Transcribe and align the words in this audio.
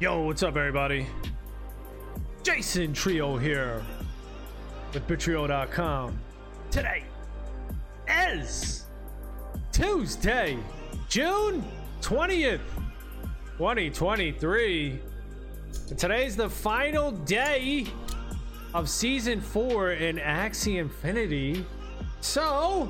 Yo, 0.00 0.20
what's 0.20 0.44
up, 0.44 0.56
everybody? 0.56 1.08
Jason 2.44 2.92
Trio 2.92 3.36
here 3.36 3.82
with 4.94 5.04
Bittrio.com. 5.08 6.16
Today 6.70 7.02
is 8.08 8.84
Tuesday, 9.72 10.56
June 11.08 11.64
20th, 12.00 12.60
2023. 13.56 15.00
And 15.90 15.98
today's 15.98 16.36
the 16.36 16.48
final 16.48 17.10
day 17.10 17.84
of 18.74 18.88
season 18.88 19.40
four 19.40 19.94
in 19.94 20.18
Axie 20.18 20.78
Infinity. 20.78 21.66
So, 22.20 22.88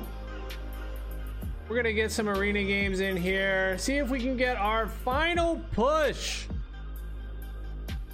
we're 1.67 1.75
gonna 1.75 1.91
get 1.91 2.11
some 2.11 2.29
arena 2.29 2.63
games 2.63 2.99
in 2.99 3.17
here, 3.17 3.79
see 3.79 3.97
if 3.97 4.11
we 4.11 4.19
can 4.19 4.37
get 4.37 4.57
our 4.57 4.87
final 4.87 5.59
push 5.71 6.45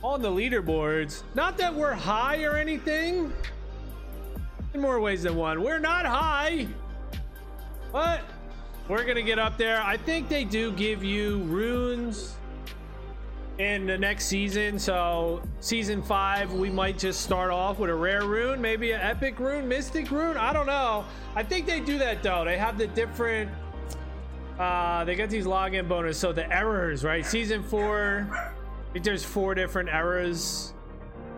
on 0.05 0.22
the 0.22 0.30
leaderboards. 0.30 1.23
Not 1.34 1.58
that 1.58 1.73
we're 1.73 1.94
high 1.94 2.44
or 2.44 2.55
anything. 2.55 3.34
In 4.73 4.80
more 4.80 5.00
ways 5.00 5.23
than 5.23 5.36
one. 5.36 5.64
We're 5.64 5.80
not 5.80 6.05
high. 6.05 6.68
But 7.91 8.22
we're 8.88 9.05
gonna 9.05 9.23
get 9.23 9.40
up 9.40 9.58
there. 9.58 9.81
I 9.81 9.98
think 9.98 10.30
they 10.30 10.44
do 10.44 10.72
give 10.73 11.04
you 11.04 11.40
runes 11.44 12.36
in 13.58 13.88
the 13.88 13.98
next 13.98 14.26
season. 14.26 14.78
So 14.78 15.41
season 15.59 16.04
five, 16.04 16.53
we 16.53 16.70
might 16.70 17.00
just 17.00 17.22
start 17.22 17.52
off 17.52 17.80
with 17.80 17.90
a 17.90 17.95
rare 17.95 18.26
rune, 18.26 18.62
maybe 18.62 18.92
an 18.92 19.02
epic 19.02 19.40
rune, 19.40 19.67
mystic 19.67 20.12
rune. 20.12 20.38
I 20.38 20.53
don't 20.53 20.67
know. 20.67 21.06
I 21.36 21.44
think 21.44 21.66
they 21.66 21.80
do 21.80 21.98
that 21.98 22.22
though. 22.22 22.45
They 22.45 22.58
have 22.58 22.78
the 22.78 22.88
different. 22.88 23.50
Uh, 24.59 25.03
they 25.03 25.16
got 25.16 25.30
these 25.30 25.45
login 25.45 25.88
bonus. 25.88 26.17
So 26.17 26.31
the 26.31 26.52
errors, 26.53 27.03
right? 27.03 27.26
Season 27.26 27.64
four. 27.64 28.53
Think 28.95 29.04
there's 29.04 29.26
four 29.26 29.54
different 29.55 29.90
errors. 29.90 30.73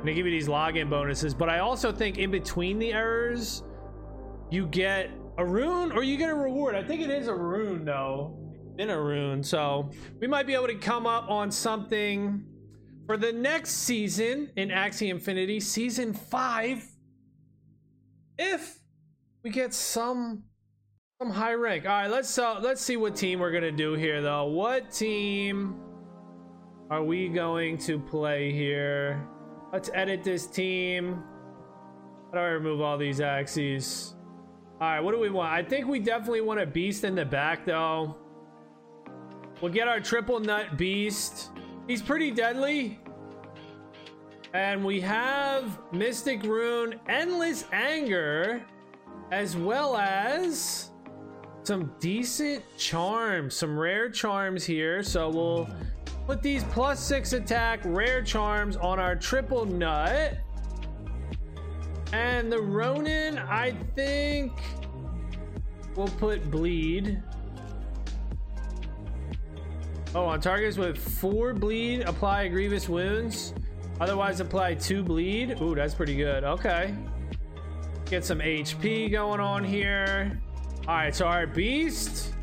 They 0.04 0.14
give 0.14 0.28
you 0.28 0.32
these 0.32 0.48
login 0.48 0.92
bonuses. 0.92 1.34
But 1.34 1.50
I 1.50 1.58
also 1.58 1.92
think 1.92 2.20
in 2.20 2.30
between 2.30 2.78
the 2.78 2.94
errors, 2.94 3.64
you 4.52 4.68
get 4.68 5.09
a 5.40 5.44
rune 5.44 5.92
or 5.92 6.04
you 6.04 6.17
get 6.17 6.30
a 6.30 6.36
reward. 6.36 6.76
I 6.76 6.84
think 6.84 7.02
it 7.02 7.09
is 7.09 7.28
a 7.28 7.34
rune 7.34 7.84
though 7.84 8.38
been 8.76 8.92
a 8.92 9.02
rune. 9.02 9.42
So 9.42 9.90
we 10.20 10.28
might 10.28 10.45
be 10.45 10.54
able 10.54 10.67
to 10.67 10.76
come 10.76 11.08
up 11.08 11.32
on 11.32 11.50
something 11.50 12.45
for 13.08 13.17
the 13.17 13.34
next 13.34 13.72
season 13.72 14.52
in 14.56 14.70
Axie 14.70 15.10
Infinity, 15.10 15.60
season 15.60 16.14
five. 16.14 16.88
If 18.38 18.78
we 19.44 19.50
get 19.50 19.73
some 19.73 20.44
some 21.20 21.32
high 21.32 21.56
rank. 21.56 21.86
All 21.86 22.02
right, 22.02 22.12
let's 22.12 22.38
uh, 22.38 22.60
let's 22.60 22.82
see 22.82 22.98
what 22.98 23.16
team 23.16 23.39
we're 23.39 23.52
gonna 23.52 23.72
do 23.72 23.95
here 23.95 24.22
though. 24.22 24.45
What 24.45 24.92
team 24.92 25.87
are 26.90 27.04
we 27.04 27.28
going 27.28 27.78
to 27.80 28.00
play 28.00 28.52
here? 28.52 29.28
Let's 29.74 29.90
edit 29.94 30.24
this 30.24 30.48
team. 30.48 31.24
How 32.32 32.34
do 32.34 32.40
I 32.40 32.48
remove 32.50 32.82
all 32.82 32.98
these 32.98 33.20
axes? 33.20 34.16
All 34.80 34.88
right, 34.88 35.00
what 35.00 35.14
do 35.14 35.20
we 35.20 35.30
want? 35.30 35.52
I 35.52 35.64
think 35.64 35.88
we 35.88 36.00
definitely 36.00 36.42
want 36.42 36.60
a 36.60 36.66
beast 36.66 37.04
in 37.04 37.16
the 37.16 37.26
back 37.26 37.66
though. 37.66 38.16
We'll 39.60 39.72
get 39.72 39.88
our 39.88 40.00
triple 40.00 40.40
nut 40.40 40.78
beast. 40.78 41.50
He's 41.88 42.02
pretty 42.02 42.32
deadly. 42.32 43.00
And 44.54 44.86
we 44.86 45.02
have 45.02 45.80
Mystic 45.92 46.44
Rune, 46.44 47.00
Endless 47.10 47.66
Anger, 47.74 48.64
as 49.32 49.58
well 49.58 49.98
as 49.98 50.92
some 51.64 51.94
decent 52.00 52.64
charms, 52.78 53.56
some 53.56 53.78
rare 53.78 54.10
charms 54.10 54.64
here. 54.64 55.04
So 55.04 55.30
we'll 55.30 55.70
put 56.28 56.42
these 56.42 56.66
plus 56.66 57.00
six 57.00 57.31
attack 57.31 57.80
rare 57.86 58.22
charms 58.22 58.75
on 58.75 59.00
our 59.00 59.16
triple 59.16 59.66
nut. 59.66 60.38
And 62.11 62.52
the 62.52 62.61
Ronin, 62.61 63.38
I 63.38 63.71
think 63.95 64.52
we'll 65.95 66.08
put 66.08 66.52
bleed. 66.52 67.23
Oh, 70.14 70.26
on 70.26 70.42
targets 70.42 70.77
with 70.77 70.98
four 70.98 71.54
bleed, 71.54 72.02
apply 72.02 72.49
grievous 72.49 72.89
wounds. 72.89 73.54
Otherwise, 74.02 74.42
apply 74.42 74.76
two 74.76 75.04
bleed. 75.04 75.61
Ooh, 75.61 75.76
that's 75.76 75.93
pretty 75.93 76.16
good. 76.16 76.43
Okay. 76.43 76.93
Get 78.05 78.26
some 78.26 78.39
HP 78.39 79.11
going 79.11 79.39
on 79.39 79.64
here. 79.64 80.42
All 80.87 80.95
right, 80.95 81.16
so 81.16 81.26
our 81.26 81.48
beast 81.48 82.33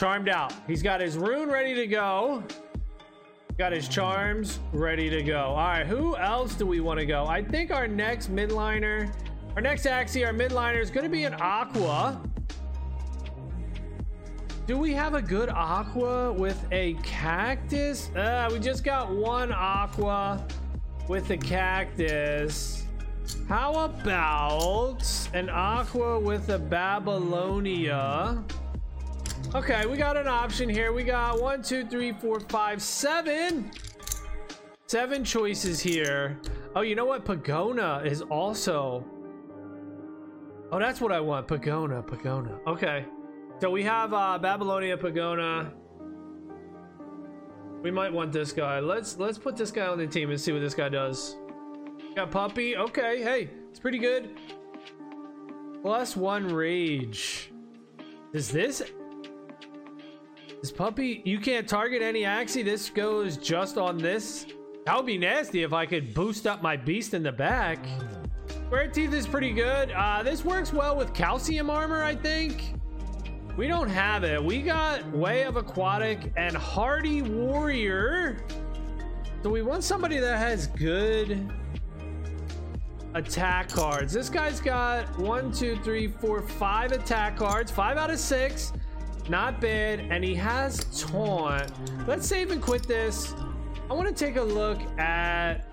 charmed 0.00 0.30
out. 0.30 0.54
He's 0.66 0.82
got 0.82 1.02
his 1.02 1.18
rune 1.18 1.50
ready 1.50 1.74
to 1.74 1.86
go. 1.86 2.42
Got 3.58 3.72
his 3.72 3.86
charms 3.86 4.58
ready 4.72 5.10
to 5.10 5.22
go. 5.22 5.40
All 5.40 5.56
right, 5.56 5.86
who 5.86 6.16
else 6.16 6.54
do 6.54 6.64
we 6.64 6.80
want 6.80 6.98
to 7.00 7.04
go? 7.04 7.26
I 7.26 7.44
think 7.44 7.70
our 7.70 7.86
next 7.86 8.34
midliner, 8.34 9.14
our 9.56 9.60
next 9.60 9.84
Axie, 9.84 10.26
our 10.26 10.32
midliner 10.32 10.80
is 10.80 10.90
going 10.90 11.04
to 11.04 11.10
be 11.10 11.24
an 11.24 11.34
Aqua. 11.34 12.18
Do 14.66 14.78
we 14.78 14.94
have 14.94 15.12
a 15.12 15.20
good 15.20 15.50
aqua 15.50 16.32
with 16.32 16.64
a 16.72 16.94
cactus? 17.02 18.08
Uh, 18.16 18.48
we 18.50 18.58
just 18.58 18.84
got 18.84 19.10
one 19.10 19.52
aqua 19.52 20.46
with 21.08 21.28
a 21.30 21.36
cactus. 21.36 22.86
How 23.48 23.74
about 23.74 25.28
an 25.34 25.50
aqua 25.50 26.18
with 26.18 26.48
a 26.48 26.58
Babylonia? 26.58 28.42
Okay, 29.52 29.84
we 29.84 29.96
got 29.96 30.16
an 30.16 30.28
option 30.28 30.68
here. 30.68 30.92
We 30.92 31.02
got 31.02 31.40
one, 31.42 31.60
two, 31.60 31.84
three, 31.84 32.12
four, 32.12 32.38
five, 32.38 32.80
seven. 32.80 33.72
Seven 34.86 35.24
choices 35.24 35.80
here. 35.80 36.38
Oh, 36.76 36.82
you 36.82 36.94
know 36.94 37.04
what? 37.04 37.24
Pagona 37.24 38.06
is 38.06 38.22
also. 38.22 39.04
Oh, 40.70 40.78
that's 40.78 41.00
what 41.00 41.10
I 41.10 41.18
want. 41.18 41.48
Pagona, 41.48 42.06
Pagona. 42.06 42.64
Okay. 42.68 43.04
So 43.60 43.70
we 43.70 43.82
have 43.82 44.14
uh, 44.14 44.38
Babylonia 44.38 44.96
Pagona. 44.96 45.72
We 47.82 47.90
might 47.90 48.12
want 48.12 48.30
this 48.30 48.52
guy. 48.52 48.78
Let's 48.78 49.18
let's 49.18 49.36
put 49.36 49.56
this 49.56 49.72
guy 49.72 49.88
on 49.88 49.98
the 49.98 50.06
team 50.06 50.30
and 50.30 50.40
see 50.40 50.52
what 50.52 50.60
this 50.60 50.74
guy 50.74 50.88
does. 50.88 51.36
Got 52.14 52.30
Puppy. 52.30 52.76
Okay, 52.76 53.20
hey, 53.20 53.50
it's 53.68 53.80
pretty 53.80 53.98
good. 53.98 54.38
Plus 55.82 56.16
one 56.16 56.54
rage. 56.54 57.50
Does 58.32 58.48
this 58.48 58.82
this 60.60 60.72
puppy 60.72 61.22
you 61.24 61.38
can't 61.38 61.68
target 61.68 62.02
any 62.02 62.22
axie 62.22 62.64
this 62.64 62.90
goes 62.90 63.36
just 63.36 63.78
on 63.78 63.98
this 63.98 64.46
that 64.84 64.96
would 64.96 65.06
be 65.06 65.18
nasty 65.18 65.62
if 65.62 65.72
i 65.72 65.86
could 65.86 66.12
boost 66.14 66.46
up 66.46 66.62
my 66.62 66.76
beast 66.76 67.14
in 67.14 67.22
the 67.22 67.32
back 67.32 67.84
square 68.66 68.88
teeth 68.88 69.12
is 69.12 69.26
pretty 69.26 69.52
good 69.52 69.90
uh 69.92 70.22
this 70.22 70.44
works 70.44 70.72
well 70.72 70.96
with 70.96 71.12
calcium 71.14 71.70
armor 71.70 72.02
i 72.04 72.14
think 72.14 72.74
we 73.56 73.66
don't 73.66 73.90
have 73.90 74.24
it. 74.24 74.42
We 74.42 74.62
got 74.62 75.06
Way 75.12 75.42
of 75.42 75.56
Aquatic 75.56 76.32
and 76.36 76.56
Hardy 76.56 77.20
Warrior. 77.20 78.38
So 79.42 79.50
we 79.50 79.60
want 79.60 79.84
somebody 79.84 80.18
that 80.18 80.38
has 80.38 80.68
good 80.68 81.52
attack 83.14 83.68
cards. 83.68 84.14
This 84.14 84.30
guy's 84.30 84.60
got 84.60 85.18
one, 85.18 85.52
two, 85.52 85.76
three, 85.82 86.08
four, 86.08 86.40
five 86.40 86.92
attack 86.92 87.36
cards. 87.36 87.70
Five 87.70 87.96
out 87.96 88.10
of 88.10 88.18
six. 88.18 88.72
Not 89.28 89.60
bad. 89.60 90.00
And 90.10 90.24
he 90.24 90.34
has 90.36 90.84
taunt. 91.00 91.72
Let's 92.06 92.26
save 92.26 92.50
and 92.50 92.62
quit 92.62 92.84
this. 92.84 93.34
I 93.90 93.94
want 93.94 94.08
to 94.08 94.14
take 94.14 94.36
a 94.36 94.42
look 94.42 94.80
at 94.98 95.66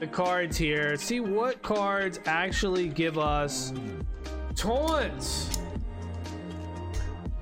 the 0.00 0.06
cards 0.06 0.56
here. 0.56 0.96
See 0.96 1.20
what 1.20 1.62
cards 1.62 2.20
actually 2.26 2.88
give 2.88 3.18
us 3.18 3.72
taunt. 4.54 5.58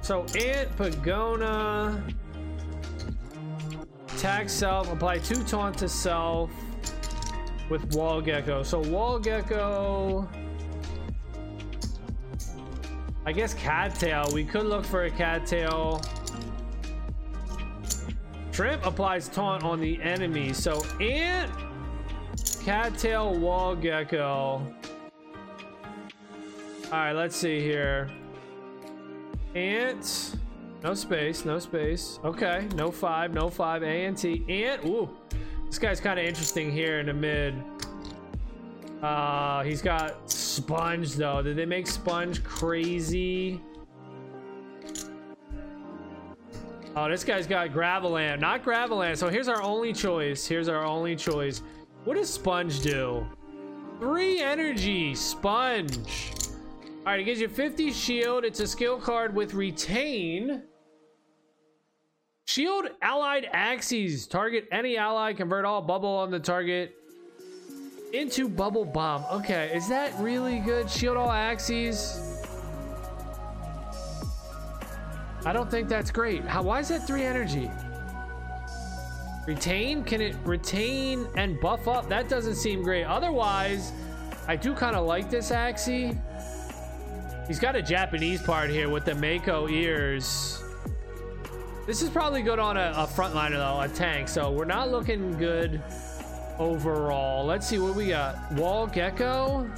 So 0.01 0.21
Ant, 0.37 0.77
Pagona, 0.77 2.15
tag 4.19 4.51
self, 4.51 4.93
apply 4.93 5.19
two 5.19 5.43
taunt 5.45 5.79
to 5.79 5.89
self 5.89 6.51
with 7.71 7.95
Wall 7.95 8.21
Gecko. 8.21 8.63
So 8.63 8.81
Wall 8.81 9.19
Gecko, 9.19 10.29
I 13.27 13.33
guess 13.33 13.55
Cattail. 13.55 14.27
We 14.33 14.45
could 14.45 14.67
look 14.67 14.85
for 14.85 15.05
a 15.05 15.11
Cattail. 15.11 16.03
Shrimp 18.53 18.85
applies 18.87 19.29
taunt 19.29 19.65
on 19.65 19.81
the 19.81 20.01
enemy. 20.03 20.53
So 20.53 20.85
Ant, 21.01 21.51
Cattail, 22.65 23.35
Wall 23.35 23.75
Gecko. 23.75 24.63
All 26.85 26.91
right, 26.91 27.13
let's 27.13 27.35
see 27.35 27.61
here. 27.61 28.09
Ant. 29.55 30.37
No 30.83 30.93
space, 30.93 31.47
no 31.47 31.59
space. 31.59 32.21
Okay, 32.25 32.69
no 32.75 32.91
five, 32.91 33.33
no 33.33 33.49
five. 33.49 33.83
A 33.83 34.05
and 34.05 34.17
T. 34.17 34.45
Ant. 34.49 34.85
Ooh. 34.85 35.09
This 35.67 35.79
guy's 35.79 35.99
kind 35.99 36.21
of 36.21 36.27
interesting 36.27 36.71
here 36.71 37.01
in 37.01 37.07
the 37.07 37.15
mid. 37.15 37.55
Uh, 39.05 39.63
he's 39.65 39.83
got 39.83 40.31
Sponge 40.31 41.13
though. 41.13 41.43
Did 41.43 41.59
they 41.59 41.67
make 41.67 41.87
Sponge 41.87 42.43
crazy? 42.43 43.61
Oh, 46.97 47.11
this 47.11 47.23
guy's 47.23 47.47
got 47.47 47.69
Graveland. 47.69 48.41
Not 48.41 48.65
Graveland. 48.65 49.19
So 49.19 49.29
here's 49.29 49.47
our 49.47 49.61
only 49.61 49.93
choice. 49.93 50.47
Here's 50.47 50.71
our 50.71 50.87
only 50.87 51.17
choice. 51.17 51.61
What 52.05 52.15
does 52.15 52.33
Sponge 52.33 52.81
do? 52.81 53.27
Three 54.01 54.41
energy. 54.41 55.15
Sponge. 55.15 56.33
All 57.01 57.13
right, 57.13 57.21
it 57.21 57.25
gives 57.25 57.43
you 57.43 57.49
50 57.49 57.93
shield. 57.93 58.47
It's 58.47 58.61
a 58.61 58.67
skill 58.67 58.99
card 58.99 59.35
with 59.35 59.53
retain. 59.53 60.63
Shield 62.47 62.87
allied 63.03 63.51
Axies. 63.53 64.31
Target 64.31 64.67
any 64.73 64.97
ally. 64.97 65.35
Convert 65.35 65.67
all 65.67 65.83
bubble 65.83 66.09
on 66.09 66.31
the 66.31 66.41
target 66.41 66.95
into 68.15 68.49
bubble 68.49 68.85
bomb. 68.85 69.25
Okay, 69.31 69.73
is 69.75 69.89
that 69.89 70.15
really 70.21 70.61
good? 70.61 70.89
Shield 70.89 71.17
all 71.17 71.29
Axies. 71.29 72.21
I 75.45 75.53
don't 75.53 75.71
think 75.71 75.89
that's 75.89 76.11
great. 76.11 76.43
How? 76.45 76.63
Why 76.63 76.81
is 76.81 76.89
that 76.89 77.07
three 77.07 77.25
energy? 77.25 77.71
Retain? 79.47 80.05
Can 80.05 80.21
it 80.21 80.37
retain 80.45 81.27
and 81.37 81.61
buff 81.61 81.87
up? 81.89 82.09
That 82.09 82.29
doesn't 82.29 82.55
seem 82.55 82.83
great. 82.83 83.05
Otherwise, 83.05 83.93
I 84.47 84.57
do 84.57 84.75
kind 84.75 84.97
of 84.97 85.07
like 85.07 85.29
this 85.29 85.51
Axie. 85.51 86.19
He's 87.47 87.59
got 87.59 87.77
a 87.77 87.83
Japanese 87.83 88.41
part 88.41 88.71
here 88.71 88.89
with 88.89 89.05
the 89.05 89.15
Mako 89.17 89.69
ears. 89.69 90.63
This 91.87 92.01
is 92.01 92.09
probably 92.09 92.41
good 92.41 92.59
on 92.59 92.79
a, 92.79 92.95
a 92.97 93.07
frontliner 93.07 93.57
though, 93.57 93.81
a 93.81 93.89
tank. 93.89 94.29
So 94.29 94.51
we're 94.51 94.65
not 94.65 94.91
looking 94.91 95.37
good 95.37 95.83
overall. 96.59 97.45
Let's 97.45 97.67
see 97.67 97.79
what 97.79 97.95
we 97.95 98.09
got. 98.09 98.53
Wall 98.53 98.87
Gecko. 98.87 99.69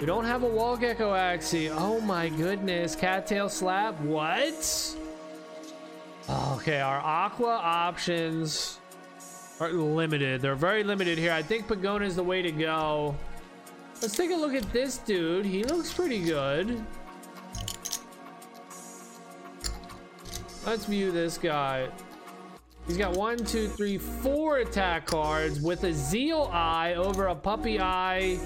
We 0.00 0.06
don't 0.06 0.24
have 0.24 0.44
a 0.44 0.48
wall 0.48 0.76
gecko 0.76 1.12
axie. 1.12 1.74
Oh 1.76 2.00
my 2.00 2.28
goodness. 2.28 2.94
Cattail 2.94 3.48
slap. 3.48 3.98
What? 4.00 4.96
Okay, 6.30 6.80
our 6.80 6.98
aqua 6.98 7.58
options 7.60 8.78
are 9.60 9.70
limited. 9.70 10.40
They're 10.40 10.54
very 10.54 10.84
limited 10.84 11.18
here. 11.18 11.32
I 11.32 11.42
think 11.42 11.66
Pagona 11.66 12.02
is 12.02 12.14
the 12.14 12.22
way 12.22 12.42
to 12.42 12.52
go. 12.52 13.16
Let's 14.00 14.16
take 14.16 14.30
a 14.30 14.36
look 14.36 14.54
at 14.54 14.72
this 14.72 14.98
dude. 14.98 15.44
He 15.44 15.64
looks 15.64 15.92
pretty 15.92 16.22
good. 16.22 16.84
Let's 20.64 20.84
view 20.84 21.10
this 21.10 21.38
guy. 21.38 21.88
He's 22.88 22.96
got 22.96 23.16
one, 23.16 23.38
two, 23.38 23.68
three, 23.68 23.98
four 23.98 24.58
attack 24.58 25.06
cards 25.06 25.60
with 25.60 25.84
a 25.84 25.92
Zeal 25.92 26.50
Eye 26.52 26.94
over 26.94 27.28
a 27.28 27.34
Puppy 27.34 27.78
Eye 27.78 28.40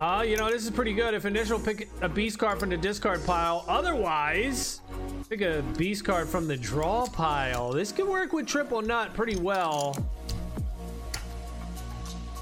uh, 0.00 0.24
you 0.24 0.36
know, 0.36 0.48
this 0.48 0.62
is 0.62 0.70
pretty 0.70 0.92
good. 0.92 1.12
If 1.12 1.24
initial, 1.24 1.58
pick 1.58 1.88
a 2.02 2.08
beast 2.08 2.38
card 2.38 2.60
from 2.60 2.70
the 2.70 2.76
discard 2.76 3.24
pile. 3.26 3.64
Otherwise, 3.66 4.80
pick 5.28 5.40
a 5.40 5.62
beast 5.76 6.04
card 6.04 6.28
from 6.28 6.46
the 6.46 6.56
draw 6.56 7.06
pile. 7.06 7.72
This 7.72 7.90
could 7.90 8.06
work 8.06 8.32
with 8.32 8.46
triple 8.46 8.80
nut 8.80 9.12
pretty 9.14 9.36
well. 9.36 9.96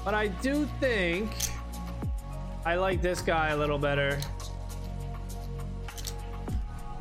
But 0.05 0.13
I 0.13 0.27
do 0.27 0.69
think 0.79 1.31
I 2.63 2.75
like 2.75 3.01
this 3.01 3.21
guy 3.21 3.49
a 3.49 3.57
little 3.57 3.79
better. 3.79 4.19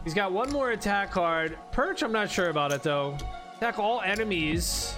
He's 0.06 0.14
got 0.14 0.31
one 0.31 0.53
more 0.53 0.70
attack 0.70 1.11
card. 1.11 1.58
Perch, 1.73 2.05
I'm 2.05 2.12
not 2.12 2.31
sure 2.31 2.49
about 2.49 2.70
it 2.70 2.81
though. 2.81 3.19
Attack 3.56 3.81
all 3.81 4.03
enemies. 4.03 4.97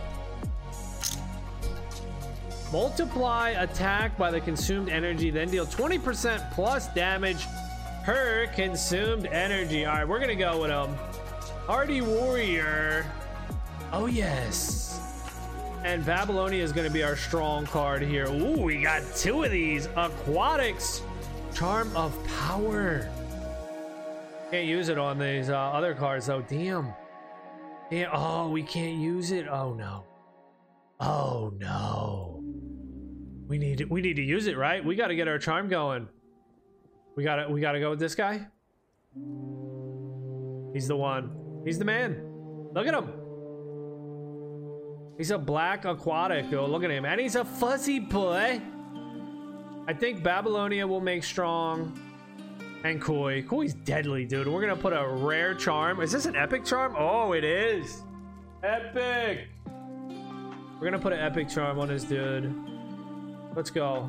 Multiply 2.71 3.53
attack 3.53 4.19
by 4.19 4.31
the 4.31 4.39
consumed 4.39 4.91
energy, 4.91 5.31
then 5.31 5.49
deal 5.49 5.65
20% 5.65 6.53
plus 6.53 6.89
damage 6.89 7.47
per 8.05 8.49
consumed 8.55 9.25
energy. 9.25 9.87
All 9.87 9.95
right, 9.95 10.07
we're 10.07 10.21
gonna 10.21 10.35
go 10.35 10.61
with 10.61 10.71
him. 10.71 10.95
Hardy 11.67 12.03
Warrior. 12.03 13.07
Oh, 13.91 14.05
yes. 14.05 15.01
And 15.85 16.05
Babylonia 16.05 16.63
is 16.63 16.71
gonna 16.71 16.91
be 16.91 17.03
our 17.03 17.17
strong 17.17 17.65
card 17.65 18.03
here. 18.03 18.27
Ooh, 18.27 18.61
we 18.61 18.83
got 18.83 19.01
two 19.17 19.43
of 19.43 19.51
these. 19.51 19.89
Aquatics. 19.97 21.01
Charm 21.55 21.97
of 21.97 22.15
Power. 22.27 23.09
Can't 24.51 24.67
use 24.67 24.89
it 24.89 24.99
on 24.99 25.19
these 25.19 25.51
uh, 25.51 25.57
other 25.57 25.95
cards 25.95 26.27
though. 26.27 26.41
Damn. 26.41 26.95
Damn. 27.91 28.11
Oh, 28.13 28.49
we 28.49 28.63
can't 28.63 28.97
use 28.97 29.31
it. 29.31 29.47
Oh, 29.47 29.75
no. 29.75 30.05
Oh, 31.01 31.53
no. 31.59 32.43
We 33.47 33.59
need 33.59 33.89
we 33.91 34.01
need 34.01 34.17
to 34.17 34.23
use 34.23 34.47
it, 34.47 34.57
right? 34.57 34.85
We 34.85 34.95
got 34.95 35.09
to 35.09 35.17
get 35.17 35.29
our 35.29 35.39
charm 35.39 35.69
going. 35.69 36.09
We 37.17 37.25
got 37.25 37.37
to 37.37 37.49
we 37.49 37.61
got 37.61 37.73
to 37.73 37.81
go 37.81 37.91
with 37.91 37.99
this 37.99 38.15
guy. 38.15 38.47
He's 40.75 40.87
the 40.87 40.97
one. 40.97 41.63
He's 41.65 41.79
the 41.79 41.85
man. 41.85 42.23
Look 42.75 42.87
at 42.87 42.95
him. 42.95 43.11
He's 45.17 45.31
a 45.31 45.39
black 45.39 45.85
aquatic. 45.85 46.51
though. 46.51 46.67
look 46.67 46.85
at 46.85 46.91
him. 46.91 47.05
And 47.05 47.21
he's 47.21 47.37
a 47.37 47.45
fuzzy 47.45 47.99
boy. 47.99 48.61
I 49.87 49.93
think 49.95 50.23
Babylonia 50.23 50.87
will 50.87 51.01
make 51.01 51.25
strong. 51.25 51.99
And 52.85 53.01
Koi. 53.03 53.43
Koi's 53.43 53.75
deadly, 53.75 54.25
dude. 54.25 54.47
We're 54.47 54.61
to 54.75 54.81
put 54.81 54.93
a 54.93 55.07
rare 55.07 55.55
charm. 55.55 56.01
Is 56.01 56.13
this 56.13 56.27
an 56.27 56.37
epic 56.37 56.65
charm? 56.65 56.95
Oh, 56.97 57.33
it 57.33 57.45
is. 57.45 58.03
Epic. 58.63 59.49
We're 60.81 60.91
to 60.93 60.99
put 60.99 61.13
an 61.13 61.19
epic 61.19 61.49
charm 61.49 61.79
on 61.81 61.89
this 61.89 62.05
dude. 62.05 62.55
Let's 63.57 63.71
go. 63.71 64.09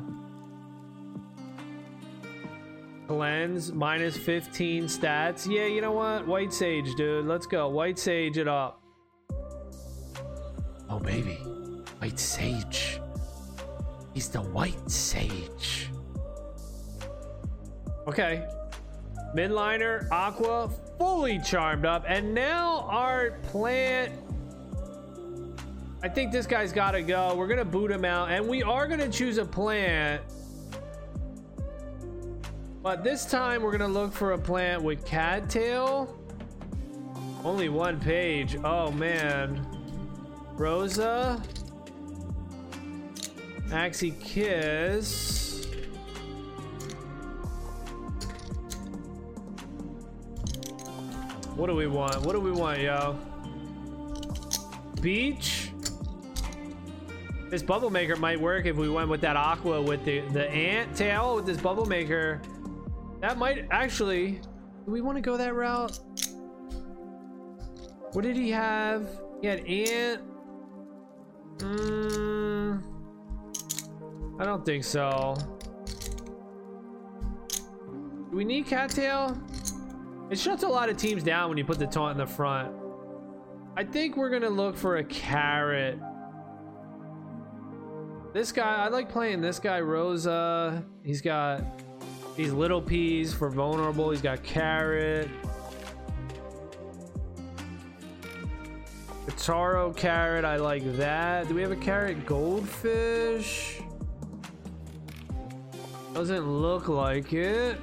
Cleanse, 3.08 3.72
minus 3.72 4.16
15 4.16 4.84
stats. 4.84 5.50
Yeah, 5.50 5.66
you 5.66 5.80
know 5.80 5.90
what? 5.90 6.28
White 6.28 6.52
Sage, 6.52 6.94
dude. 6.94 7.26
Let's 7.26 7.46
go. 7.46 7.68
White 7.68 7.98
Sage 7.98 8.38
it 8.38 8.46
up. 8.46 8.80
Oh, 10.88 11.00
baby. 11.00 11.34
White 11.98 12.20
Sage. 12.20 13.00
He's 14.14 14.28
the 14.28 14.40
White 14.40 14.88
Sage. 14.88 15.90
Okay. 18.06 18.46
Midliner, 19.34 20.10
Aqua, 20.10 20.70
fully 20.98 21.38
charmed 21.38 21.86
up. 21.86 22.04
And 22.06 22.34
now 22.34 22.86
our 22.88 23.32
plant 23.44 24.12
I 26.02 26.08
think 26.08 26.32
this 26.32 26.46
guy's 26.46 26.72
got 26.72 26.92
to 26.92 27.02
go. 27.02 27.34
We're 27.34 27.46
going 27.46 27.58
to 27.58 27.64
boot 27.64 27.90
him 27.90 28.06
out. 28.06 28.30
And 28.30 28.48
we 28.48 28.62
are 28.62 28.86
going 28.86 29.00
to 29.00 29.10
choose 29.10 29.36
a 29.36 29.44
plant. 29.44 30.22
But 32.82 33.04
this 33.04 33.26
time 33.26 33.62
we're 33.62 33.76
going 33.76 33.92
to 33.92 33.98
look 33.98 34.12
for 34.14 34.32
a 34.32 34.38
plant 34.38 34.82
with 34.82 35.04
cattail. 35.04 36.18
Only 37.44 37.68
one 37.68 38.00
page. 38.00 38.56
Oh, 38.64 38.90
man. 38.90 39.66
Rosa. 40.54 41.42
Maxi 43.68 44.18
Kiss. 44.20 45.49
What 51.60 51.66
do 51.66 51.76
we 51.76 51.86
want? 51.86 52.22
What 52.22 52.32
do 52.32 52.40
we 52.40 52.52
want, 52.52 52.80
yo? 52.80 53.18
Beach. 55.02 55.72
This 57.50 57.62
bubble 57.62 57.90
maker 57.90 58.16
might 58.16 58.40
work 58.40 58.64
if 58.64 58.76
we 58.76 58.88
went 58.88 59.10
with 59.10 59.20
that 59.20 59.36
aqua 59.36 59.82
with 59.82 60.02
the, 60.06 60.20
the 60.32 60.48
ant 60.48 60.96
tail 60.96 61.36
with 61.36 61.44
this 61.44 61.58
bubble 61.58 61.84
maker. 61.84 62.40
That 63.20 63.36
might 63.36 63.66
actually... 63.70 64.40
Do 64.86 64.90
we 64.90 65.02
want 65.02 65.18
to 65.18 65.20
go 65.20 65.36
that 65.36 65.54
route? 65.54 65.98
What 68.12 68.22
did 68.22 68.36
he 68.36 68.48
have? 68.52 69.06
He 69.42 69.46
had 69.46 69.66
ant. 69.66 70.22
Mm, 71.58 72.82
I 74.38 74.44
don't 74.46 74.64
think 74.64 74.82
so. 74.82 75.36
Do 77.50 78.34
we 78.34 78.46
need 78.46 78.64
cattail? 78.64 79.38
It 80.30 80.38
shuts 80.38 80.62
a 80.62 80.68
lot 80.68 80.88
of 80.88 80.96
teams 80.96 81.24
down 81.24 81.48
when 81.48 81.58
you 81.58 81.64
put 81.64 81.78
the 81.78 81.88
taunt 81.88 82.12
in 82.12 82.18
the 82.18 82.26
front. 82.26 82.72
I 83.76 83.82
think 83.82 84.16
we're 84.16 84.30
gonna 84.30 84.48
look 84.48 84.76
for 84.76 84.98
a 84.98 85.04
carrot. 85.04 85.98
This 88.32 88.52
guy, 88.52 88.76
I 88.76 88.88
like 88.88 89.08
playing 89.08 89.40
this 89.40 89.58
guy, 89.58 89.80
Rosa. 89.80 90.84
He's 91.02 91.20
got 91.20 91.64
these 92.36 92.52
little 92.52 92.80
peas 92.80 93.34
for 93.34 93.50
vulnerable. 93.50 94.10
He's 94.10 94.22
got 94.22 94.42
carrot. 94.44 95.28
Taro 99.36 99.92
carrot, 99.94 100.44
I 100.44 100.56
like 100.56 100.84
that. 100.96 101.48
Do 101.48 101.54
we 101.54 101.62
have 101.62 101.72
a 101.72 101.76
carrot 101.76 102.26
goldfish? 102.26 103.80
Doesn't 106.12 106.46
look 106.46 106.88
like 106.88 107.32
it. 107.32 107.78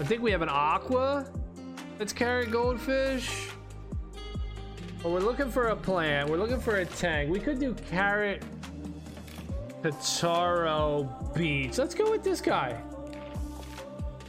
I 0.00 0.04
think 0.04 0.22
we 0.22 0.30
have 0.30 0.42
an 0.42 0.48
aqua. 0.48 1.26
That's 1.98 2.12
carrot 2.12 2.50
goldfish. 2.52 3.48
But 5.02 5.10
we're 5.10 5.20
looking 5.20 5.50
for 5.50 5.68
a 5.68 5.76
plant. 5.76 6.30
We're 6.30 6.38
looking 6.38 6.60
for 6.60 6.76
a 6.76 6.84
tank. 6.84 7.30
We 7.30 7.40
could 7.40 7.58
do 7.58 7.74
carrot 7.90 8.44
Kataro 9.82 11.34
Beach. 11.34 11.78
Let's 11.78 11.94
go 11.94 12.10
with 12.10 12.22
this 12.22 12.40
guy. 12.40 12.80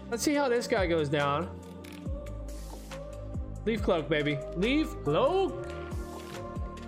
Let's 0.09 0.23
see 0.23 0.33
how 0.33 0.49
this 0.49 0.67
guy 0.67 0.87
goes 0.87 1.09
down. 1.09 1.49
Leaf 3.65 3.83
cloak, 3.83 4.09
baby. 4.09 4.39
Leaf 4.55 4.87
cloak. 5.03 5.67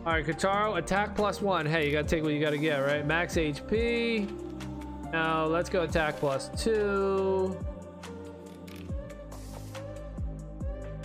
All 0.06 0.14
right, 0.14 0.26
Kataro, 0.26 0.80
attack 0.80 1.16
plus 1.16 1.40
one. 1.40 1.68
Hey, 1.68 1.86
you 1.86 1.92
gotta 1.92 2.08
take 2.08 2.24
what 2.24 2.34
you 2.34 2.40
gotta 2.40 2.58
get, 2.58 2.78
right? 2.80 3.06
Max 3.06 3.36
HP. 3.36 4.28
Now 5.12 5.46
let's 5.46 5.70
go 5.70 5.84
attack 5.84 6.18
plus 6.18 6.50
two. 6.64 7.56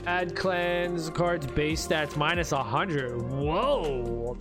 Add 0.07 0.37
cleanse 0.37 1.11
cards 1.11 1.49
base 1.49 1.85
stats 1.85 2.17
minus 2.17 2.53
100. 2.53 3.21
Whoa. 3.33 4.39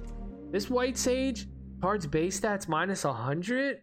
This 0.51 0.69
white 0.69 0.95
sage 0.95 1.47
cards 1.81 2.05
base 2.05 2.39
stats 2.39 2.67
minus 2.67 3.03
100? 3.03 3.81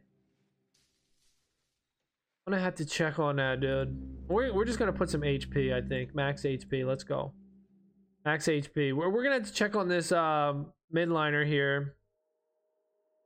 I'm 2.46 2.52
gonna 2.52 2.62
have 2.62 2.76
to 2.76 2.84
check 2.84 3.18
on 3.18 3.36
that, 3.36 3.60
dude. 3.60 4.00
We're, 4.28 4.54
we're 4.54 4.64
just 4.64 4.78
gonna 4.78 4.92
put 4.92 5.10
some 5.10 5.22
HP, 5.22 5.74
I 5.74 5.86
think. 5.86 6.14
Max 6.14 6.42
HP. 6.42 6.86
Let's 6.86 7.02
go. 7.02 7.32
Max 8.24 8.46
HP. 8.46 8.92
We're, 8.92 9.10
we're 9.10 9.24
gonna 9.24 9.34
have 9.34 9.46
to 9.46 9.52
check 9.52 9.74
on 9.74 9.88
this 9.88 10.12
um, 10.12 10.66
midliner 10.94 11.44
here. 11.44 11.96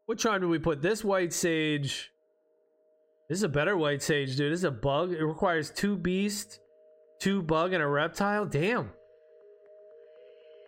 What 0.07 0.19
charm 0.19 0.41
do 0.41 0.49
we 0.49 0.59
put? 0.59 0.81
This 0.81 1.05
white 1.05 1.35
sage. 1.35 2.11
This 3.29 3.39
is 3.39 3.43
a 3.43 3.51
better 3.51 3.77
white 3.77 4.03
sage, 4.03 4.37
dude. 4.37 4.53
This 4.53 4.61
is 4.61 4.65
a 4.65 4.71
bug. 4.71 5.13
It 5.13 5.25
requires 5.25 5.71
two 5.71 5.97
beast, 5.97 6.61
two 7.19 7.43
bug, 7.43 7.73
and 7.73 7.83
a 7.83 7.87
reptile. 7.87 8.47
Damn. 8.47 8.91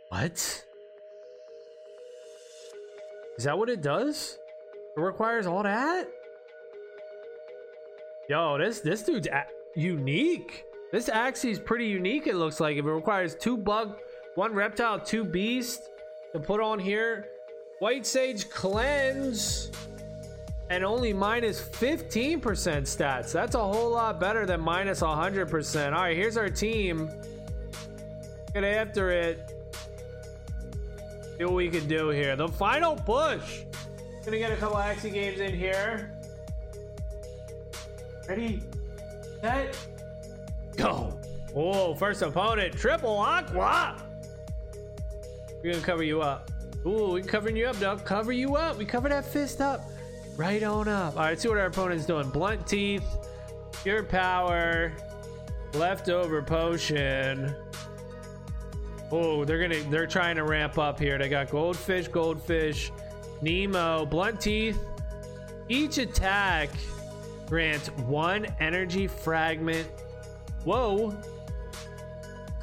What? 0.08 0.64
Is 3.36 3.44
that 3.44 3.56
what 3.56 3.68
it 3.68 3.82
does? 3.82 4.38
It 4.96 5.00
requires 5.00 5.46
all 5.46 5.62
that? 5.62 6.08
Yo, 8.28 8.58
this 8.58 8.80
this 8.80 9.02
dude's 9.02 9.28
unique. 9.76 10.64
This 10.92 11.08
Axie 11.08 11.50
is 11.50 11.58
pretty 11.58 11.86
unique, 11.86 12.26
it 12.26 12.36
looks 12.36 12.60
like. 12.60 12.76
If 12.76 12.84
it 12.84 12.90
requires 12.90 13.34
two 13.34 13.56
bug, 13.56 13.98
one 14.34 14.54
reptile, 14.54 14.98
two 14.98 15.24
beast 15.24 15.82
to 16.32 16.40
put 16.40 16.60
on 16.60 16.78
here. 16.78 17.26
White 17.78 18.06
Sage 18.06 18.50
Cleanse 18.50 19.70
and 20.70 20.84
only 20.84 21.12
minus 21.12 21.60
15% 21.60 22.40
stats. 22.40 23.32
That's 23.32 23.54
a 23.54 23.62
whole 23.62 23.90
lot 23.90 24.20
better 24.20 24.44
than 24.44 24.60
minus 24.60 25.00
100%. 25.00 25.92
All 25.92 26.02
right, 26.02 26.16
here's 26.16 26.36
our 26.36 26.50
team. 26.50 27.10
Get 28.52 28.64
after 28.64 29.10
it. 29.10 29.54
See 31.36 31.44
what 31.44 31.54
we 31.54 31.68
can 31.68 31.86
do 31.86 32.08
here. 32.10 32.36
The 32.36 32.48
final 32.48 32.96
push. 32.96 33.62
Gonna 34.24 34.38
get 34.38 34.52
a 34.52 34.56
couple 34.56 34.76
Axie 34.76 35.12
games 35.12 35.40
in 35.40 35.54
here. 35.54 36.12
Ready, 38.28 38.62
set, 39.40 39.74
go. 40.76 41.18
Oh, 41.54 41.94
first 41.94 42.20
opponent, 42.20 42.76
triple 42.76 43.16
aqua. 43.16 43.96
We're 45.62 45.72
gonna 45.72 45.84
cover 45.84 46.02
you 46.02 46.20
up. 46.20 46.50
Ooh, 46.84 47.12
we 47.12 47.22
covering 47.22 47.56
you 47.56 47.66
up, 47.66 47.80
dog. 47.80 48.04
Cover 48.04 48.32
you 48.32 48.56
up. 48.56 48.76
We 48.76 48.84
cover 48.84 49.08
that 49.08 49.24
fist 49.24 49.62
up. 49.62 49.80
Right 50.38 50.62
on 50.62 50.86
up. 50.86 51.16
All 51.16 51.22
right, 51.24 51.38
see 51.38 51.48
what 51.48 51.58
our 51.58 51.66
opponent's 51.66 52.06
doing. 52.06 52.30
Blunt 52.30 52.64
teeth, 52.64 53.04
pure 53.82 54.04
power, 54.04 54.92
leftover 55.74 56.42
potion. 56.42 57.52
Oh, 59.10 59.44
they're 59.44 59.60
gonna 59.60 59.82
they're 59.90 60.06
trying 60.06 60.36
to 60.36 60.44
ramp 60.44 60.78
up 60.78 61.00
here. 61.00 61.18
They 61.18 61.28
got 61.28 61.50
goldfish, 61.50 62.06
goldfish, 62.06 62.92
Nimo, 63.42 64.08
blunt 64.08 64.40
teeth. 64.40 64.78
Each 65.68 65.98
attack 65.98 66.70
grants 67.48 67.88
one 68.06 68.46
energy 68.60 69.08
fragment. 69.08 69.88
Whoa. 70.62 71.20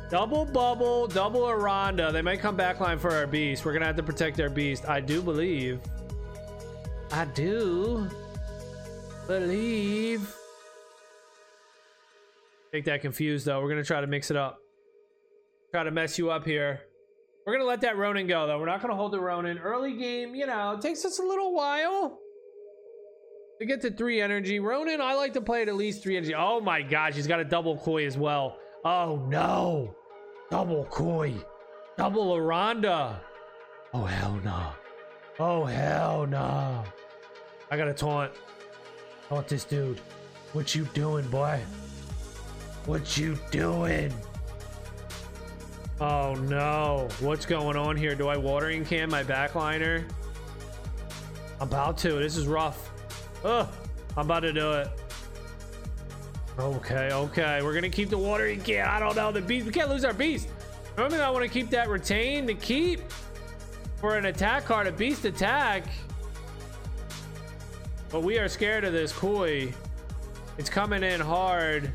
Double 0.10 0.46
bubble, 0.46 1.08
double 1.08 1.42
Oranda. 1.42 2.14
They 2.14 2.22
might 2.22 2.40
come 2.40 2.56
backline 2.56 3.00
for 3.00 3.12
our 3.12 3.28
beast. 3.28 3.66
We're 3.66 3.74
gonna 3.74 3.88
have 3.88 3.98
to 3.98 4.04
protect 4.04 4.40
our 4.40 4.50
beast. 4.50 4.88
I 4.88 5.02
do 5.02 5.22
believe. 5.22 5.82
I 7.16 7.24
do 7.24 8.10
believe. 9.26 10.36
Make 12.74 12.84
that 12.84 13.00
confused 13.00 13.46
though. 13.46 13.62
We're 13.62 13.70
gonna 13.70 13.86
try 13.86 14.02
to 14.02 14.08
mix 14.08 14.32
it 14.32 14.36
up. 14.36 14.60
Try 15.72 15.86
to 15.86 15.92
mess 15.92 16.18
you 16.18 16.30
up 16.30 16.44
here. 16.46 16.82
We're 17.48 17.54
gonna 17.54 17.70
let 17.70 17.80
that 17.82 17.96
Ronin 17.96 18.28
go 18.28 18.48
though. 18.48 18.60
We're 18.60 18.66
not 18.66 18.82
gonna 18.82 18.98
hold 18.98 19.14
the 19.14 19.22
Ronin. 19.22 19.60
Early 19.60 19.96
game, 19.96 20.36
you 20.36 20.46
know, 20.46 20.74
it 20.74 20.82
takes 20.82 21.06
us 21.06 21.20
a 21.20 21.24
little 21.24 21.54
while 21.54 22.20
to 23.60 23.66
get 23.66 23.80
to 23.84 23.92
three 23.92 24.20
energy. 24.20 24.60
Ronin, 24.60 25.00
I 25.00 25.14
like 25.14 25.32
to 25.36 25.42
play 25.42 25.62
at 25.62 25.74
least 25.74 26.04
three 26.04 26.18
energy. 26.18 26.36
Oh 26.36 26.60
my 26.60 26.82
gosh, 26.82 27.16
he's 27.16 27.28
got 27.28 27.40
a 27.40 27.46
double 27.46 27.78
koi 27.78 28.06
as 28.06 28.18
well. 28.18 28.58
Oh 28.84 29.26
no. 29.30 29.96
Double 30.52 30.84
koi. 30.92 31.34
Double 31.98 32.36
Oranda. 32.36 33.22
Oh 33.94 34.04
hell 34.04 34.38
no. 34.44 34.74
Oh 35.40 35.64
hell 35.64 36.28
no. 36.28 36.84
I 37.76 37.78
gotta 37.78 37.94
taunt. 37.94 38.32
Taunt 39.28 39.50
this 39.50 39.66
dude. 39.66 40.00
What 40.54 40.74
you 40.74 40.86
doing, 40.94 41.28
boy? 41.28 41.60
What 42.86 43.18
you 43.18 43.38
doing? 43.52 44.14
Oh 46.00 46.36
no. 46.36 47.10
What's 47.20 47.46
going 47.46 47.76
on 47.76 47.98
here? 47.98 48.16
Do 48.16 48.30
I 48.30 48.38
watering 48.38 48.86
can 48.86 49.10
my 49.10 49.26
backliner? 49.26 50.10
I'm 51.60 51.68
about 51.68 51.98
to. 51.98 52.14
This 52.14 52.38
is 52.38 52.48
rough. 52.48 52.90
Ugh. 53.44 53.68
I'm 54.16 54.26
about 54.26 54.40
to 54.40 54.54
do 54.54 54.72
it. 54.72 54.88
Okay, 56.58 57.10
okay. 57.12 57.62
We're 57.62 57.74
gonna 57.74 57.90
keep 57.90 58.10
the 58.10 58.18
watering 58.18 58.62
can. 58.62 58.88
I 58.88 59.02
don't 59.02 59.18
know. 59.18 59.34
The 59.34 59.42
beast. 59.42 59.66
We 59.66 59.74
can't 59.74 59.90
lose 59.90 60.06
our 60.06 60.14
beast. 60.14 60.48
Normally, 60.98 61.20
I 61.20 61.30
want 61.30 61.44
to 61.44 61.52
keep 61.52 61.70
that 61.72 61.90
retained 61.90 62.48
to 62.48 62.54
keep 62.54 63.02
for 63.98 64.16
an 64.16 64.28
attack 64.28 64.64
card, 64.64 64.88
a 64.88 64.94
beast 64.94 65.26
attack. 65.26 65.84
But 68.16 68.24
we 68.24 68.40
are 68.40 68.48
scared 68.48 68.86
of 68.86 68.94
this 68.94 69.12
koi. 69.12 69.74
It's 70.58 70.70
coming 70.70 71.04
in 71.04 71.20
hard. 71.20 71.92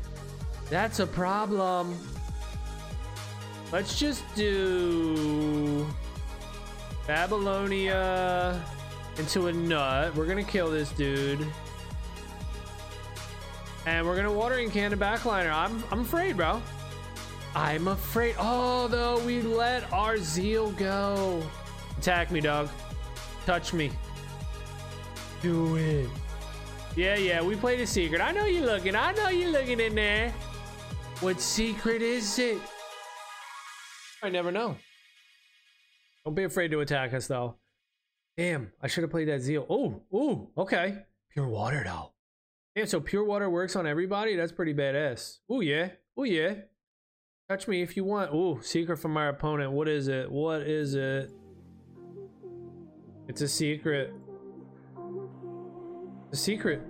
That's 0.69 0.99
a 0.99 1.07
problem. 1.07 1.97
Let's 3.71 3.97
just 3.97 4.23
do 4.35 5.87
Babylonia 7.07 8.63
into 9.17 9.47
a 9.47 9.51
nut. 9.51 10.15
We're 10.15 10.27
gonna 10.27 10.43
kill 10.43 10.69
this 10.69 10.91
dude. 10.91 11.43
And 13.87 14.05
we're 14.05 14.15
gonna 14.15 14.31
watering 14.31 14.69
can 14.69 14.93
a 14.93 14.97
backliner. 14.97 15.51
I'm 15.51 15.83
I'm 15.89 16.01
afraid, 16.01 16.37
bro. 16.37 16.61
I'm 17.55 17.87
afraid. 17.87 18.35
Oh, 18.37 18.87
though 18.87 19.25
we 19.25 19.41
let 19.41 19.91
our 19.91 20.19
zeal 20.19 20.69
go. 20.73 21.41
Attack 21.97 22.29
me, 22.29 22.41
dog. 22.41 22.69
Touch 23.47 23.73
me. 23.73 23.89
Do 25.41 25.75
it. 25.75 26.09
Yeah, 26.95 27.15
yeah, 27.15 27.41
we 27.41 27.55
played 27.55 27.79
a 27.79 27.87
secret. 27.87 28.21
I 28.21 28.31
know 28.31 28.45
you're 28.45 28.65
looking. 28.65 28.95
I 28.95 29.11
know 29.13 29.29
you're 29.29 29.51
looking 29.51 29.79
in 29.79 29.95
there. 29.95 30.31
What 31.21 31.39
secret 31.39 32.01
is 32.01 32.37
it? 32.37 32.59
I 34.21 34.29
never 34.29 34.51
know. 34.51 34.75
Don't 36.25 36.35
be 36.35 36.43
afraid 36.43 36.69
to 36.71 36.81
attack 36.81 37.13
us, 37.13 37.27
though. 37.27 37.55
Damn, 38.37 38.71
I 38.81 38.87
should 38.87 39.03
have 39.03 39.11
played 39.11 39.29
that 39.29 39.41
zeal. 39.41 39.65
Oh, 39.69 40.01
oh, 40.13 40.49
okay. 40.57 40.97
Pure 41.31 41.47
water, 41.47 41.81
though. 41.83 42.11
Damn, 42.75 42.87
so 42.87 42.99
pure 42.99 43.23
water 43.23 43.49
works 43.49 43.75
on 43.75 43.87
everybody? 43.87 44.35
That's 44.35 44.51
pretty 44.51 44.73
badass. 44.73 45.39
Oh, 45.49 45.61
yeah. 45.61 45.89
Oh, 46.17 46.23
yeah. 46.23 46.53
Touch 47.49 47.67
me 47.67 47.81
if 47.81 47.97
you 47.97 48.03
want. 48.03 48.31
Oh, 48.31 48.59
secret 48.61 48.97
from 48.97 49.17
our 49.17 49.29
opponent. 49.29 49.71
What 49.71 49.87
is 49.87 50.07
it? 50.07 50.31
What 50.31 50.61
is 50.61 50.93
it? 50.93 51.31
It's 53.27 53.41
a 53.41 53.47
secret. 53.47 54.13
The 56.31 56.37
secret. 56.37 56.81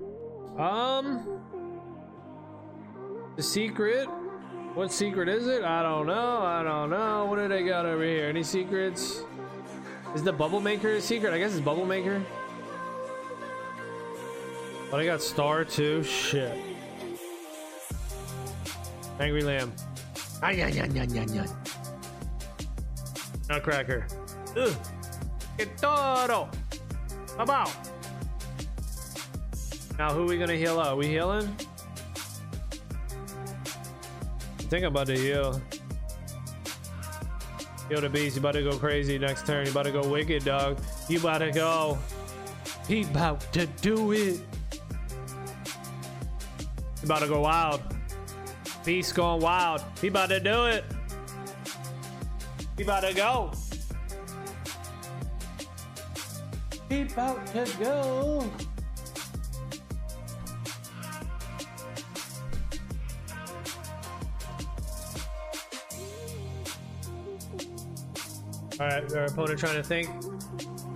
Um. 0.57 1.41
The 3.35 3.43
secret. 3.43 4.07
What 4.75 4.91
secret 4.91 5.27
is 5.27 5.47
it? 5.47 5.63
I 5.63 5.81
don't 5.81 6.07
know. 6.07 6.37
I 6.43 6.63
don't 6.63 6.89
know. 6.89 7.25
What 7.25 7.37
do 7.37 7.47
they 7.47 7.63
got 7.63 7.85
over 7.85 8.03
here? 8.03 8.27
Any 8.27 8.43
secrets? 8.43 9.23
Is 10.15 10.23
the 10.23 10.31
bubble 10.31 10.61
maker 10.61 10.93
a 10.93 11.01
secret? 11.01 11.33
I 11.33 11.39
guess 11.39 11.51
it's 11.51 11.59
bubble 11.59 11.85
maker. 11.85 12.21
But 14.89 14.99
I 14.99 15.05
got 15.05 15.21
star 15.21 15.65
too. 15.65 16.03
Shit. 16.03 16.57
Angry 19.19 19.41
lamb. 19.41 19.73
Ay, 20.43 20.61
ay, 20.61 20.81
ay, 20.81 20.89
ay, 20.99 21.07
ay, 21.19 21.39
ay. 21.39 21.47
Nutcracker. 23.49 24.05
Ugh. 24.55 24.75
Que 25.57 25.65
toro. 25.77 26.49
About. 27.39 27.90
Now, 30.01 30.13
who 30.15 30.25
we 30.25 30.39
gonna 30.39 30.55
heal 30.55 30.79
up? 30.79 30.97
We 30.97 31.05
healing? 31.05 31.55
I 34.57 34.63
think 34.63 34.83
I'm 34.83 34.91
about 34.91 35.05
to 35.05 35.15
heal. 35.15 35.61
Heal 37.87 38.01
the 38.01 38.09
beast. 38.09 38.35
You 38.35 38.39
about 38.39 38.53
to 38.53 38.63
go 38.63 38.75
crazy 38.79 39.19
next 39.19 39.45
turn. 39.45 39.67
You 39.67 39.71
about 39.71 39.83
to 39.83 39.91
go 39.91 40.01
wicked, 40.09 40.43
dog. 40.43 40.79
You 41.07 41.19
about 41.19 41.37
to 41.37 41.51
go. 41.51 41.99
He 42.87 43.03
about 43.03 43.41
to 43.53 43.67
do 43.67 44.11
it. 44.13 44.39
He 46.99 47.03
about 47.03 47.19
to 47.19 47.27
go 47.27 47.41
wild. 47.41 47.83
Beast 48.83 49.13
going 49.13 49.39
wild. 49.39 49.83
He 50.01 50.07
about 50.07 50.29
to 50.29 50.39
do 50.39 50.65
it. 50.65 50.83
He 52.75 52.81
about 52.81 53.01
to 53.01 53.13
go. 53.13 53.51
He 56.89 57.03
about 57.03 57.45
to 57.53 57.71
go. 57.79 58.51
All 68.81 68.87
right, 68.87 69.13
our 69.13 69.25
opponent 69.25 69.59
trying 69.59 69.75
to 69.75 69.83
think. 69.83 70.09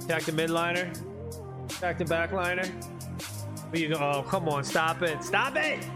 Attack 0.05 0.23
the 0.23 0.31
midliner. 0.31 0.89
Attack 1.65 1.99
the 1.99 2.05
backliner. 2.05 2.67
Where 3.69 3.79
you 3.79 3.89
go? 3.89 3.97
Oh, 3.97 4.23
come 4.23 4.49
on, 4.49 4.63
stop 4.63 5.03
it. 5.03 5.23
Stop 5.23 5.55
it! 5.55 5.87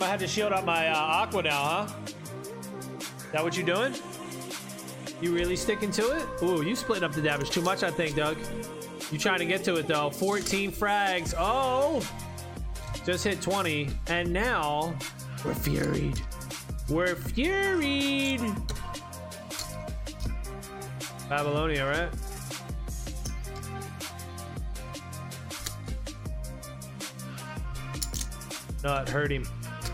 I 0.00 0.06
had 0.06 0.18
to 0.20 0.26
shield 0.26 0.52
up 0.52 0.64
my 0.64 0.88
uh, 0.88 0.96
aqua 0.96 1.42
now, 1.42 1.62
huh? 1.62 1.96
Is 2.98 3.26
That 3.32 3.44
what 3.44 3.58
you're 3.58 3.66
doing? 3.66 3.94
You 5.20 5.34
really 5.34 5.54
sticking 5.54 5.90
to 5.90 6.16
it? 6.16 6.42
Ooh, 6.42 6.62
you 6.62 6.76
splitting 6.76 7.04
up 7.04 7.12
the 7.12 7.20
damage 7.20 7.50
too 7.50 7.60
much, 7.60 7.82
I 7.82 7.90
think, 7.90 8.16
Doug. 8.16 8.38
You 9.12 9.18
trying 9.18 9.40
to 9.40 9.46
get 9.46 9.64
to 9.64 9.76
it 9.76 9.86
though. 9.86 10.08
14 10.08 10.72
frags. 10.72 11.34
Oh! 11.36 12.00
Just 13.04 13.22
hit 13.22 13.42
20. 13.42 13.90
And 14.06 14.32
now 14.32 14.96
we're 15.44 15.52
furied. 15.52 16.18
We're 16.88 17.16
furied. 17.16 18.40
Babylonia, 21.28 21.84
right? 21.84 22.08
Not 28.84 29.08
hurt 29.08 29.32
him. 29.32 29.44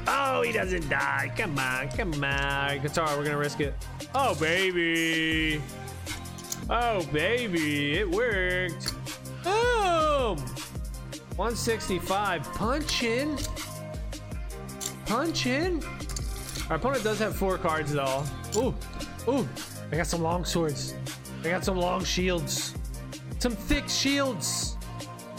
Oh, 0.07 0.43
he 0.43 0.53
doesn't 0.53 0.89
die. 0.91 1.33
Come 1.37 1.59
on, 1.59 1.89
come 1.91 2.13
on. 2.23 2.81
Guitar, 2.83 3.17
we're 3.17 3.25
gonna 3.25 3.39
risk 3.39 3.61
it. 3.61 3.75
Oh, 4.15 4.35
baby. 4.35 5.63
Oh, 6.69 7.03
baby. 7.13 7.99
It 7.99 8.11
worked. 8.11 8.93
Boom. 9.43 10.37
165. 11.37 12.45
Punching. 12.53 13.39
Punching. 15.07 15.83
Our 16.69 16.77
opponent 16.77 17.05
does 17.05 17.19
have 17.19 17.35
four 17.35 17.57
cards, 17.57 17.93
though. 17.93 18.23
Ooh. 18.57 18.75
Ooh. 19.29 19.49
I 19.91 19.97
got 19.97 20.07
some 20.07 20.23
long 20.23 20.45
swords. 20.45 20.95
I 21.45 21.49
got 21.49 21.65
some 21.65 21.77
long 21.77 22.05
shields. 22.05 22.75
Some 23.41 23.57
thick 23.57 23.89
shields. 23.89 24.77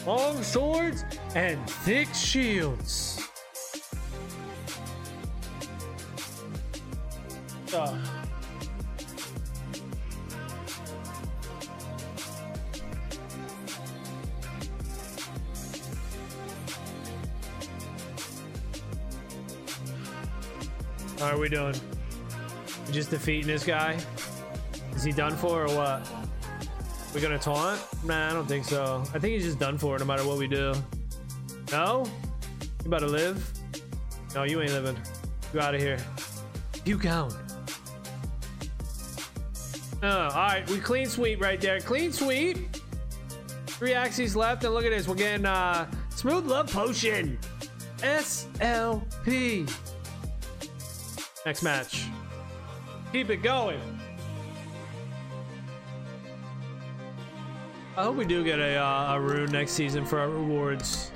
Long 0.06 0.44
swords 0.44 1.06
and 1.34 1.70
thick 1.70 2.14
shields. 2.14 3.30
Uh. 7.74 7.98
How 21.18 21.30
are 21.30 21.40
we 21.40 21.48
doing? 21.48 21.74
Just 22.92 23.10
defeating 23.10 23.48
this 23.48 23.64
guy? 23.64 23.98
Is 25.04 25.08
he 25.08 25.12
done 25.12 25.36
for 25.36 25.66
or 25.66 25.76
what? 25.76 26.10
We 27.14 27.20
gonna 27.20 27.38
taunt? 27.38 27.78
Nah, 28.06 28.30
I 28.30 28.32
don't 28.32 28.46
think 28.46 28.64
so. 28.64 29.04
I 29.14 29.20
think 29.20 29.34
he's 29.34 29.44
just 29.44 29.60
done 29.60 29.78
for 29.78 30.00
no 30.00 30.06
matter 30.06 30.26
what 30.26 30.38
we 30.38 30.48
do. 30.48 30.74
No? 31.74 32.06
You 32.62 32.88
about 32.88 33.00
to 33.00 33.08
live? 33.08 33.52
No, 34.34 34.44
you 34.44 34.62
ain't 34.62 34.72
living. 34.72 34.96
You 35.54 35.60
out 35.60 35.76
of 35.76 35.82
here. 35.82 35.98
You 36.86 36.98
gone. 36.98 37.34
Oh, 40.02 40.08
all 40.08 40.30
right, 40.30 40.66
we 40.70 40.80
clean 40.80 41.08
sweep 41.08 41.42
right 41.42 41.60
there. 41.60 41.82
Clean 41.82 42.14
sweep. 42.14 42.60
Three 43.66 43.92
axes 43.94 44.38
left, 44.38 44.64
and 44.64 44.74
look 44.74 44.86
at 44.86 44.92
this. 44.92 45.06
We're 45.06 45.16
getting 45.16 45.46
uh, 45.46 45.92
smooth 46.12 46.46
love 46.46 46.72
potion. 46.72 47.38
SLP. 47.98 49.70
Next 51.46 51.62
match. 51.62 52.06
Keep 53.12 53.32
it 53.32 53.44
going. 53.44 53.82
I 57.96 58.02
hope 58.02 58.16
we 58.16 58.26
do 58.26 58.44
get 58.44 58.58
a, 58.58 58.76
uh, 58.76 59.14
a 59.14 59.22
rune 59.22 59.52
next 59.52 59.74
season 59.74 60.04
for 60.04 60.18
our 60.18 60.30
rewards. 60.30 61.12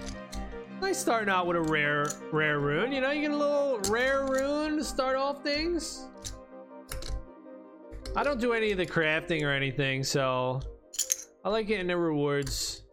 Nice 0.79 0.99
starting 0.99 1.27
out 1.27 1.47
with 1.47 1.57
a 1.57 1.61
rare 1.61 2.07
rare 2.31 2.59
rune. 2.59 2.91
You 2.91 3.01
know, 3.01 3.09
you 3.09 3.21
get 3.21 3.31
a 3.31 3.35
little 3.35 3.79
rare 3.89 4.27
rune 4.27 4.77
to 4.77 4.83
start 4.83 5.17
off 5.17 5.41
things. 5.41 6.05
I 8.15 8.21
don't 8.21 8.39
do 8.39 8.53
any 8.53 8.71
of 8.71 8.77
the 8.77 8.85
crafting 8.85 9.41
or 9.43 9.51
anything, 9.51 10.03
so 10.03 10.59
I 11.43 11.49
like 11.49 11.65
getting 11.65 11.87
the 11.87 11.97
rewards. 11.97 12.83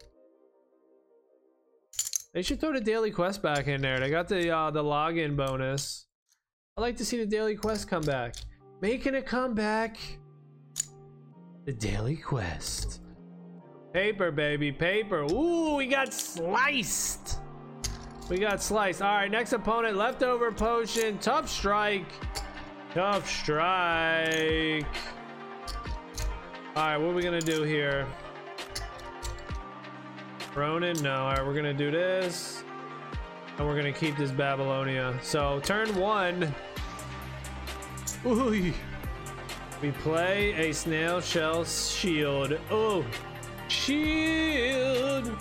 They 2.33 2.41
should 2.41 2.59
throw 2.59 2.73
the 2.73 2.81
daily 2.81 3.11
quest 3.11 3.43
back 3.43 3.67
in 3.67 3.81
there. 3.81 3.99
They 3.99 4.09
got 4.09 4.27
the 4.27 4.49
uh, 4.49 4.71
the 4.71 4.83
login 4.83 5.35
bonus. 5.35 6.07
I 6.75 6.81
like 6.81 6.97
to 6.97 7.05
see 7.05 7.17
the 7.17 7.25
daily 7.27 7.55
quest 7.55 7.87
come 7.87 8.03
back. 8.03 8.35
Making 8.81 9.13
a 9.15 9.21
comeback. 9.21 9.97
The 11.65 11.73
daily 11.73 12.17
quest. 12.17 13.01
Paper, 13.95 14.29
baby, 14.29 14.73
paper. 14.73 15.25
Ooh, 15.31 15.75
we 15.75 15.87
got 15.87 16.13
sliced. 16.13 17.39
We 18.29 18.37
got 18.39 18.61
sliced. 18.61 19.01
All 19.01 19.15
right, 19.15 19.31
next 19.31 19.53
opponent, 19.53 19.95
leftover 19.95 20.51
potion, 20.51 21.17
tough 21.19 21.47
strike. 21.47 22.03
Tough 22.93 23.25
strike. 23.25 24.85
All 26.75 26.83
right, 26.83 26.97
what 26.97 27.11
are 27.11 27.13
we 27.13 27.23
gonna 27.23 27.39
do 27.39 27.63
here? 27.63 28.05
Ronin, 30.53 31.01
no. 31.01 31.15
All 31.15 31.31
right, 31.31 31.45
we're 31.45 31.55
gonna 31.55 31.73
do 31.73 31.89
this. 31.89 32.65
And 33.57 33.65
we're 33.65 33.77
gonna 33.77 33.93
keep 33.93 34.17
this 34.17 34.31
Babylonia. 34.31 35.17
So 35.21 35.61
turn 35.61 35.95
one. 35.95 36.53
Ooh. 38.25 38.73
We 39.81 39.91
play 39.91 40.51
a 40.69 40.73
snail 40.73 41.21
shell 41.21 41.63
shield. 41.63 42.59
Oh, 42.69 43.05
shield. 43.75 45.31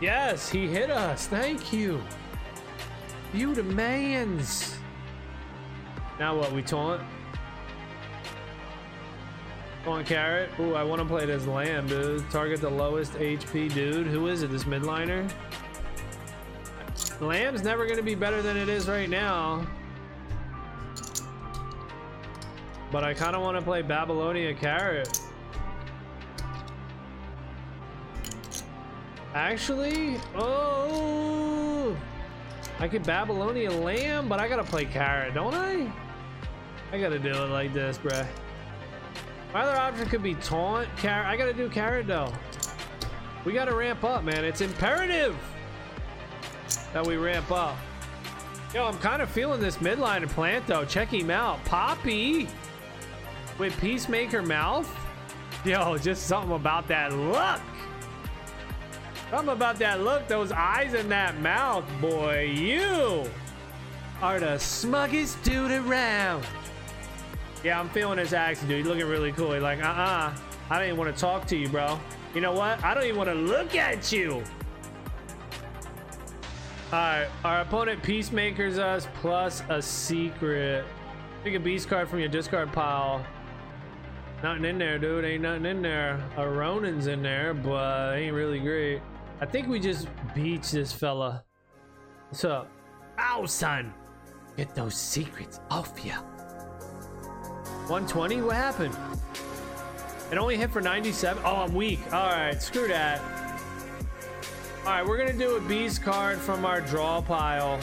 Yes, 0.00 0.48
he 0.48 0.66
hit 0.66 0.90
us. 0.90 1.26
Thank 1.26 1.72
you. 1.72 2.02
You 3.32 3.54
demands. 3.54 4.76
Now 6.18 6.38
what? 6.38 6.52
We 6.52 6.62
taunt. 6.62 7.02
Taunt 9.84 10.06
carrot. 10.06 10.50
Ooh, 10.60 10.74
I 10.74 10.84
want 10.84 11.02
to 11.02 11.06
play 11.06 11.26
this 11.26 11.46
lamb, 11.46 11.86
dude. 11.86 12.28
Target 12.30 12.60
the 12.60 12.70
lowest 12.70 13.12
HP 13.14 13.72
dude. 13.74 14.06
Who 14.06 14.28
is 14.28 14.42
it? 14.42 14.50
This 14.50 14.64
midliner. 14.64 15.30
Lamb's 17.20 17.62
never 17.62 17.84
going 17.84 17.96
to 17.96 18.02
be 18.02 18.14
better 18.14 18.40
than 18.42 18.56
it 18.56 18.68
is 18.68 18.88
right 18.88 19.08
now. 19.08 19.66
But 22.90 23.04
I 23.04 23.14
kind 23.14 23.34
of 23.34 23.42
want 23.42 23.58
to 23.58 23.62
play 23.62 23.82
Babylonia 23.82 24.54
Carrot. 24.54 25.23
Actually, 29.34 30.16
oh, 30.36 31.96
I 32.78 32.86
could 32.86 33.02
Babylonian 33.02 33.82
Lamb, 33.82 34.28
but 34.28 34.38
I 34.38 34.46
gotta 34.46 34.62
play 34.62 34.84
Carrot, 34.84 35.34
don't 35.34 35.54
I? 35.54 35.90
I 36.92 37.00
gotta 37.00 37.18
do 37.18 37.30
it 37.30 37.50
like 37.50 37.74
this, 37.74 37.98
bruh. 37.98 38.24
My 39.52 39.62
other 39.62 39.76
option 39.76 40.08
could 40.08 40.22
be 40.22 40.36
Taunt, 40.36 40.88
Carrot. 40.96 41.26
I 41.26 41.36
gotta 41.36 41.52
do 41.52 41.68
Carrot 41.68 42.06
though. 42.06 42.32
We 43.44 43.52
gotta 43.52 43.74
ramp 43.74 44.04
up, 44.04 44.22
man. 44.22 44.44
It's 44.44 44.60
imperative 44.60 45.36
that 46.92 47.04
we 47.04 47.16
ramp 47.16 47.50
up. 47.50 47.76
Yo, 48.72 48.86
I'm 48.86 48.98
kind 48.98 49.20
of 49.20 49.28
feeling 49.30 49.60
this 49.60 49.78
midline 49.78 50.28
plant 50.28 50.64
though. 50.68 50.84
Check 50.84 51.08
him 51.08 51.30
out. 51.30 51.64
Poppy 51.64 52.46
with 53.58 53.76
Peacemaker 53.80 54.42
mouth. 54.42 54.88
Yo, 55.64 55.98
just 55.98 56.28
something 56.28 56.54
about 56.54 56.86
that 56.86 57.12
look. 57.12 57.60
Something 59.30 59.54
about 59.54 59.78
that 59.78 60.02
look, 60.02 60.28
those 60.28 60.52
eyes 60.52 60.94
and 60.94 61.10
that 61.10 61.40
mouth, 61.40 61.84
boy. 62.00 62.52
You 62.56 63.24
are 64.22 64.38
the 64.38 64.58
smuggest 64.58 65.42
dude 65.42 65.70
around. 65.70 66.44
Yeah, 67.64 67.80
I'm 67.80 67.88
feeling 67.88 68.18
his 68.18 68.32
accent, 68.32 68.68
dude. 68.68 68.78
He's 68.78 68.86
looking 68.86 69.06
really 69.06 69.32
cool. 69.32 69.52
He's 69.52 69.62
like, 69.62 69.82
uh-uh. 69.82 70.34
I 70.70 70.78
don't 70.78 70.86
even 70.86 70.98
want 70.98 71.14
to 71.14 71.20
talk 71.20 71.46
to 71.48 71.56
you, 71.56 71.68
bro. 71.68 71.98
You 72.34 72.40
know 72.40 72.52
what? 72.52 72.82
I 72.84 72.94
don't 72.94 73.04
even 73.04 73.16
want 73.16 73.30
to 73.30 73.34
look 73.34 73.74
at 73.74 74.12
you. 74.12 74.42
Alright, 76.92 77.28
our 77.44 77.62
opponent 77.62 78.02
peacemakers 78.02 78.78
us 78.78 79.08
plus 79.20 79.62
a 79.68 79.82
secret. 79.82 80.84
Pick 81.42 81.54
a 81.54 81.58
beast 81.58 81.88
card 81.88 82.08
from 82.08 82.20
your 82.20 82.28
discard 82.28 82.72
pile. 82.72 83.24
Nothing 84.42 84.64
in 84.66 84.78
there, 84.78 84.98
dude. 84.98 85.24
Ain't 85.24 85.42
nothing 85.42 85.66
in 85.66 85.82
there. 85.82 86.22
A 86.36 86.48
Ronin's 86.48 87.06
in 87.06 87.22
there, 87.22 87.54
but 87.54 88.16
ain't 88.16 88.34
really 88.34 88.60
great. 88.60 89.00
I 89.40 89.46
think 89.46 89.68
we 89.68 89.80
just 89.80 90.08
beach 90.34 90.70
this 90.70 90.92
fella. 90.92 91.44
What's 92.28 92.44
up? 92.44 92.70
Ow, 93.18 93.46
son! 93.46 93.92
Get 94.56 94.74
those 94.74 94.94
secrets 94.94 95.60
off 95.70 96.04
ya. 96.04 96.20
120? 97.88 98.42
What 98.42 98.56
happened? 98.56 98.96
It 100.30 100.38
only 100.38 100.56
hit 100.56 100.70
for 100.70 100.80
97. 100.80 101.42
Oh, 101.44 101.56
I'm 101.56 101.74
weak. 101.74 102.00
All 102.12 102.30
right, 102.30 102.60
screw 102.62 102.88
that. 102.88 103.20
All 104.80 104.92
right, 104.92 105.06
we're 105.06 105.18
gonna 105.18 105.32
do 105.32 105.56
a 105.56 105.60
beast 105.62 106.02
card 106.02 106.38
from 106.38 106.64
our 106.64 106.80
draw 106.80 107.20
pile. 107.20 107.80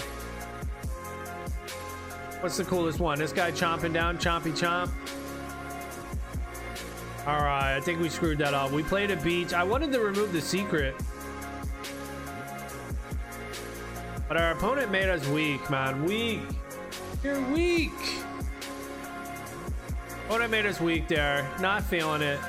What's 2.40 2.58
the 2.58 2.64
coolest 2.64 3.00
one? 3.00 3.20
This 3.20 3.34
guy 3.34 3.52
chomping 3.52 3.94
down, 3.94 4.18
chompy 4.18 4.52
chomp. 4.52 4.90
All 7.28 7.44
right, 7.44 7.76
I 7.76 7.82
think 7.82 8.02
we 8.02 8.10
screwed 8.10 8.40
that 8.40 8.54
up. 8.54 8.72
We 8.72 8.84
played 8.84 9.12
a 9.12 9.18
beach. 9.18 9.54
I 9.54 9.64
wanted 9.64 9.92
to 9.92 10.00
remove 10.00 10.34
the 10.34 10.42
secret. 10.42 10.96
But 14.32 14.40
our 14.40 14.52
opponent 14.52 14.94
made 14.94 15.10
us 15.10 15.28
weak, 15.28 15.70
man. 15.70 16.06
Weak. 16.06 16.40
You're 17.22 17.42
weak. 17.52 17.92
Opponent 20.26 20.52
made 20.52 20.66
us 20.66 20.80
weak 20.80 21.10
there. 21.10 21.46
Not 21.60 21.84
feeling 21.84 22.22
it. 22.22 22.40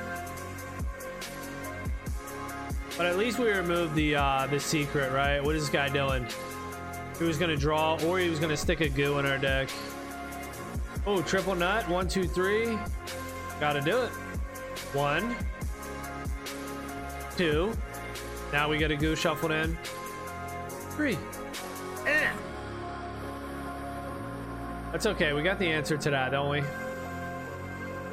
But 2.95 3.05
at 3.05 3.17
least 3.17 3.37
we 3.37 3.49
removed 3.49 3.95
the 3.95 4.15
uh, 4.15 4.47
the 4.47 4.61
secret, 4.61 5.11
right? 5.11 5.43
What 5.43 5.57
is 5.57 5.63
this 5.63 5.69
guy 5.69 5.89
doing? 5.89 6.25
He 7.19 7.25
was 7.25 7.37
gonna 7.37 7.57
draw, 7.57 7.99
or 8.05 8.17
he 8.17 8.29
was 8.29 8.39
gonna 8.39 8.55
stick 8.55 8.79
a 8.79 8.87
goo 8.87 9.19
in 9.19 9.25
our 9.25 9.37
deck. 9.37 9.67
Oh, 11.05 11.21
triple 11.21 11.53
nut. 11.53 11.89
One, 11.89 12.07
two, 12.07 12.29
three. 12.29 12.79
Gotta 13.59 13.81
do 13.81 14.03
it. 14.03 14.09
One. 14.93 15.35
Two. 17.35 17.73
Now 18.53 18.69
we 18.69 18.77
get 18.77 18.89
a 18.89 18.95
goo 18.95 19.17
shuffled 19.17 19.51
in. 19.51 19.77
Three. 20.91 21.17
That's 24.93 25.07
okay. 25.07 25.33
We 25.33 25.41
got 25.41 25.57
the 25.57 25.67
answer 25.67 25.97
to 25.97 26.11
that, 26.11 26.31
don't 26.31 26.51
we? 26.51 26.61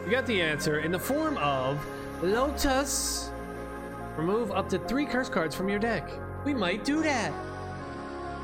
We 0.06 0.10
got 0.10 0.24
the 0.24 0.40
answer 0.40 0.80
in 0.80 0.90
the 0.90 0.98
form 0.98 1.36
of 1.36 1.78
Lotus. 2.22 3.30
Remove 4.16 4.50
up 4.50 4.70
to 4.70 4.78
three 4.78 5.04
curse 5.04 5.28
cards 5.28 5.54
from 5.54 5.68
your 5.68 5.78
deck. 5.78 6.08
We 6.46 6.54
might 6.54 6.82
do 6.82 7.02
that. 7.02 7.34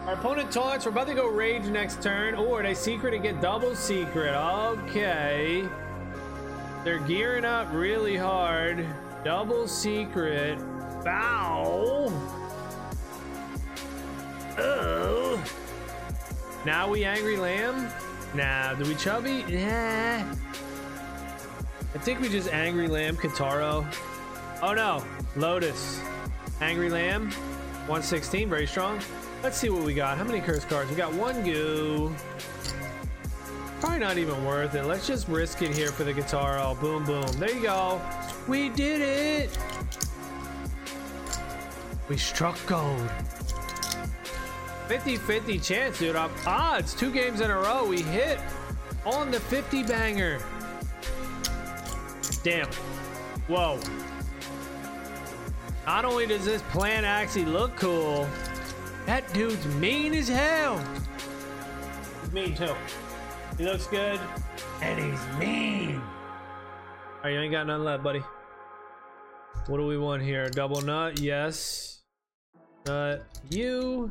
Our 0.07 0.13
opponent 0.13 0.53
taunts. 0.53 0.85
We're 0.85 0.93
about 0.93 1.07
to 1.07 1.15
go 1.15 1.29
rage 1.29 1.65
next 1.65 2.03
turn. 2.03 2.35
Or 2.35 2.63
they 2.63 2.75
secret 2.75 3.15
and 3.15 3.23
get 3.23 3.41
double 3.41 3.75
secret. 3.75 4.35
Okay. 4.35 5.67
They're 6.85 6.99
gearing 6.99 7.47
up 7.47 7.73
really 7.73 8.17
hard. 8.17 8.87
Double 9.25 9.67
secret. 9.67 10.59
Bow. 11.03 12.13
Oh. 14.59 15.43
Now 16.67 16.91
we 16.91 17.05
angry 17.05 17.39
lamb? 17.39 17.91
Nah. 18.37 18.75
Do 18.75 18.87
we 18.87 18.95
chubby? 18.95 19.45
Yeah. 19.49 20.31
I 21.95 21.99
think 21.99 22.21
we 22.21 22.29
just 22.29 22.53
angry 22.53 22.87
lamb 22.87 23.17
Kitaro. 23.17 23.87
Oh 24.63 24.75
no. 24.75 25.03
Lotus. 25.37 26.01
Angry 26.61 26.91
lamb. 26.91 27.31
116. 27.87 28.51
Very 28.51 28.67
strong. 28.67 29.01
Let's 29.43 29.57
see 29.57 29.71
what 29.71 29.83
we 29.85 29.95
got. 29.95 30.19
How 30.19 30.25
many 30.25 30.41
curse 30.41 30.67
cards? 30.67 30.91
We 30.91 30.97
got 30.97 31.15
one 31.15 31.43
goo. 31.45 32.15
Probably 33.81 34.01
not 34.01 34.19
even 34.19 34.45
worth 34.45 34.75
it. 34.75 34.85
Let's 34.85 35.07
just 35.07 35.29
risk 35.29 35.63
it 35.63 35.75
here 35.75 35.91
for 35.91 36.05
the 36.05 36.13
guitar. 36.13 36.59
Oh, 36.59 36.75
boom, 36.75 37.05
boom. 37.05 37.27
There 37.39 37.55
you 37.55 37.63
go. 37.63 38.01
We 38.49 38.69
did 38.69 39.01
it. 39.01 39.59
We 42.09 42.19
struck 42.19 42.59
gold. 42.67 43.11
50-50 44.89 45.65
chance, 45.65 45.99
dude. 45.99 46.17
Up 46.17 46.31
odds. 46.47 46.95
Two 46.95 47.11
games 47.11 47.41
in 47.41 47.51
a 47.51 47.57
row. 47.57 47.87
We 47.87 48.03
hit 48.03 48.39
on 49.05 49.31
the 49.31 49.41
50 49.41 49.83
banger. 49.85 50.39
Damn. 52.43 52.69
Whoa. 53.49 53.81
Not 55.87 56.05
only 56.05 56.27
does 56.27 56.45
this 56.45 56.63
plan 56.63 57.05
actually 57.05 57.45
look 57.45 57.77
cool, 57.77 58.29
that 59.07 59.33
dude's 59.33 59.65
mean 59.77 60.15
as 60.15 60.29
hell. 60.29 60.85
He's 62.23 62.33
mean 62.33 62.57
too. 62.57 62.75
He 63.57 63.65
looks 63.65 63.87
good, 63.87 64.21
and 64.83 64.99
he's 64.99 65.39
mean. 65.39 65.97
All 65.97 67.23
right, 67.25 67.33
you 67.33 67.41
ain't 67.41 67.53
got 67.53 67.67
nothing 67.69 67.85
left, 67.85 68.03
buddy. 68.03 68.23
What 69.67 69.79
do 69.79 69.87
we 69.87 69.97
want 69.97 70.23
here? 70.23 70.49
Double 70.49 70.81
nut, 70.81 71.21
yes. 71.21 72.03
Nut, 72.87 73.25
you. 73.51 74.11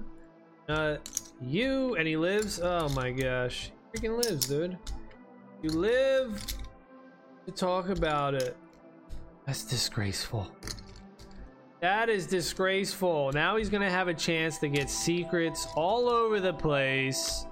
Nut, 0.68 1.08
you. 1.42 1.96
And 1.96 2.08
he 2.08 2.18
lives? 2.18 2.60
Oh 2.62 2.90
my 2.90 3.12
gosh. 3.12 3.72
He 3.94 4.00
freaking 4.00 4.24
lives, 4.24 4.48
dude. 4.48 4.78
You 5.62 5.70
live 5.70 6.46
to 7.46 7.52
talk 7.52 7.90
about 7.90 8.34
it. 8.34 8.56
That's 9.46 9.64
disgraceful. 9.64 10.48
That 11.82 12.10
is 12.10 12.26
disgraceful. 12.26 13.32
Now 13.34 13.58
he's 13.58 13.70
gonna 13.70 13.90
have 13.90 14.08
a 14.08 14.14
chance 14.14 14.58
to 14.60 14.68
get 14.68 14.90
secrets 14.90 15.68
all 15.76 16.10
over 16.10 16.40
the 16.40 16.54
place. 16.54 17.46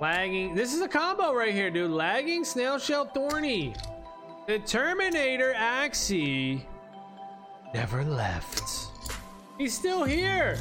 Lagging. 0.00 0.54
This 0.54 0.74
is 0.74 0.82
a 0.82 0.88
combo 0.88 1.32
right 1.32 1.54
here, 1.54 1.70
dude. 1.70 1.90
Lagging, 1.90 2.44
snail 2.44 2.78
shell, 2.78 3.06
thorny. 3.06 3.74
The 4.46 4.58
Terminator 4.58 5.54
Axie 5.56 6.62
never 7.72 8.04
left. 8.04 8.90
He's 9.56 9.74
still 9.74 10.04
here. 10.04 10.58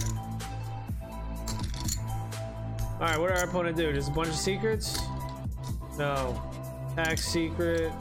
All 2.96 3.02
right, 3.02 3.20
what 3.20 3.28
did 3.28 3.38
our 3.38 3.44
opponent 3.44 3.76
do? 3.76 3.92
Just 3.92 4.10
a 4.10 4.14
bunch 4.14 4.30
of 4.30 4.36
secrets? 4.36 4.98
No. 5.98 6.42
Axe 6.98 7.28
secret. 7.28 7.92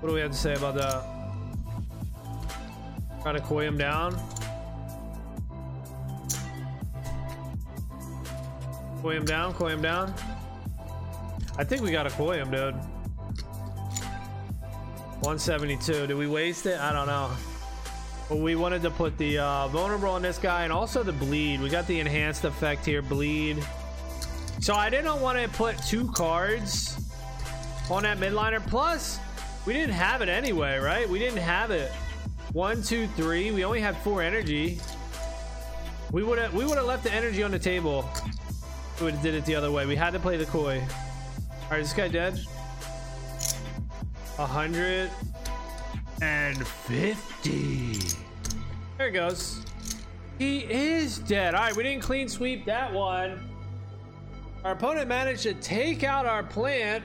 What 0.00 0.08
do 0.08 0.14
we 0.14 0.20
have 0.20 0.30
to 0.30 0.36
say 0.36 0.54
about 0.54 0.74
that? 0.76 1.04
Try 3.20 3.32
to 3.32 3.40
koi 3.40 3.66
him 3.66 3.76
down. 3.76 4.18
Koi 9.02 9.16
him 9.16 9.26
down, 9.26 9.52
koi 9.52 9.68
him 9.68 9.82
down. 9.82 10.14
I 11.58 11.64
think 11.64 11.82
we 11.82 11.90
gotta 11.90 12.10
koi 12.10 12.38
him, 12.38 12.50
dude. 12.50 12.74
172. 15.20 16.06
Did 16.06 16.16
we 16.16 16.26
waste 16.26 16.64
it? 16.64 16.80
I 16.80 16.90
don't 16.90 17.06
know. 17.06 17.30
But 18.28 18.38
we 18.38 18.56
wanted 18.56 18.82
to 18.82 18.90
put 18.90 19.16
the 19.16 19.38
uh, 19.38 19.68
vulnerable 19.68 20.10
on 20.10 20.22
this 20.22 20.38
guy 20.38 20.64
and 20.64 20.72
also 20.72 21.02
the 21.02 21.12
bleed. 21.12 21.60
We 21.60 21.70
got 21.70 21.86
the 21.86 21.98
enhanced 21.98 22.44
effect 22.44 22.84
here, 22.84 23.00
bleed. 23.00 23.64
So 24.60 24.74
I 24.74 24.90
didn't 24.90 25.20
want 25.20 25.38
to 25.38 25.48
put 25.56 25.78
two 25.84 26.10
cards 26.12 26.98
on 27.90 28.02
that 28.02 28.18
midliner. 28.18 28.64
Plus, 28.66 29.18
we 29.66 29.72
didn't 29.72 29.94
have 29.94 30.20
it 30.20 30.28
anyway, 30.28 30.78
right? 30.78 31.08
We 31.08 31.18
didn't 31.18 31.38
have 31.38 31.70
it. 31.70 31.90
One, 32.52 32.82
two, 32.82 33.06
three. 33.08 33.50
We 33.50 33.64
only 33.64 33.80
had 33.80 33.96
four 33.98 34.22
energy. 34.22 34.78
We 36.10 36.22
would 36.22 36.38
have 36.38 36.54
we 36.54 36.64
would 36.64 36.76
have 36.76 36.86
left 36.86 37.04
the 37.04 37.12
energy 37.12 37.42
on 37.42 37.50
the 37.50 37.58
table. 37.58 38.08
We 38.98 39.06
would 39.06 39.14
have 39.14 39.22
did 39.22 39.34
it 39.34 39.44
the 39.44 39.54
other 39.54 39.70
way. 39.70 39.86
We 39.86 39.96
had 39.96 40.12
to 40.14 40.18
play 40.18 40.36
the 40.36 40.46
koi. 40.46 40.80
All 40.80 41.70
right, 41.70 41.82
this 41.82 41.92
guy 41.92 42.08
dead. 42.08 42.40
A 44.38 44.46
hundred 44.46 45.10
and 46.22 46.66
fifty. 46.66 47.98
There 48.96 49.06
he 49.06 49.12
goes. 49.12 49.64
He 50.38 50.58
is 50.60 51.18
dead. 51.18 51.54
All 51.54 51.62
right, 51.62 51.76
we 51.76 51.82
didn't 51.82 52.02
clean 52.02 52.28
sweep 52.28 52.64
that 52.66 52.92
one. 52.92 53.40
Our 54.64 54.72
opponent 54.72 55.08
managed 55.08 55.42
to 55.44 55.54
take 55.54 56.04
out 56.04 56.26
our 56.26 56.42
plant. 56.42 57.04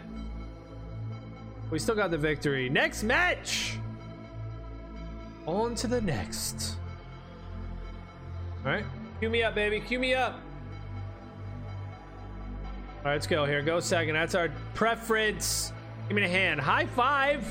We 1.69 1.79
still 1.79 1.95
got 1.95 2.11
the 2.11 2.17
victory. 2.17 2.69
Next 2.69 3.03
match. 3.03 3.77
On 5.45 5.75
to 5.75 5.87
the 5.87 6.01
next. 6.01 6.77
All 8.65 8.71
right. 8.71 8.85
Cue 9.19 9.29
me 9.29 9.43
up, 9.43 9.55
baby. 9.55 9.79
Cue 9.79 9.99
me 9.99 10.13
up. 10.13 10.33
All 12.99 13.05
right, 13.05 13.13
let's 13.13 13.27
go 13.27 13.45
here. 13.45 13.61
Go 13.61 13.79
second. 13.79 14.13
That's 14.13 14.35
our 14.35 14.49
preference. 14.73 15.73
Give 16.07 16.15
me 16.15 16.23
a 16.23 16.27
hand. 16.27 16.59
High 16.59 16.85
five. 16.85 17.45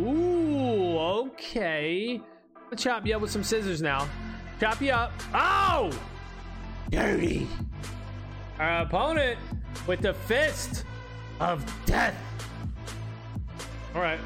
Ooh, 0.00 0.98
okay. 0.98 2.20
Let's 2.70 2.82
chop 2.82 3.06
you 3.06 3.16
up 3.16 3.22
with 3.22 3.30
some 3.30 3.42
scissors 3.42 3.82
now. 3.82 4.08
Chop 4.60 4.80
you 4.80 4.92
up. 4.92 5.12
Oh! 5.34 5.90
Dirty. 6.90 7.48
Our 8.58 8.82
opponent 8.82 9.38
with 9.86 10.00
the 10.00 10.14
fist 10.14 10.84
of 11.40 11.64
death. 11.86 12.16
All 13.94 14.02
right. 14.02 14.20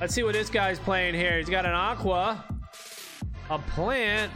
Let's 0.00 0.14
see 0.14 0.22
what 0.22 0.32
this 0.32 0.48
guy's 0.48 0.78
playing 0.78 1.14
here. 1.14 1.36
He's 1.38 1.50
got 1.50 1.66
an 1.66 1.72
aqua, 1.72 2.44
a 3.50 3.58
plant, 3.58 4.32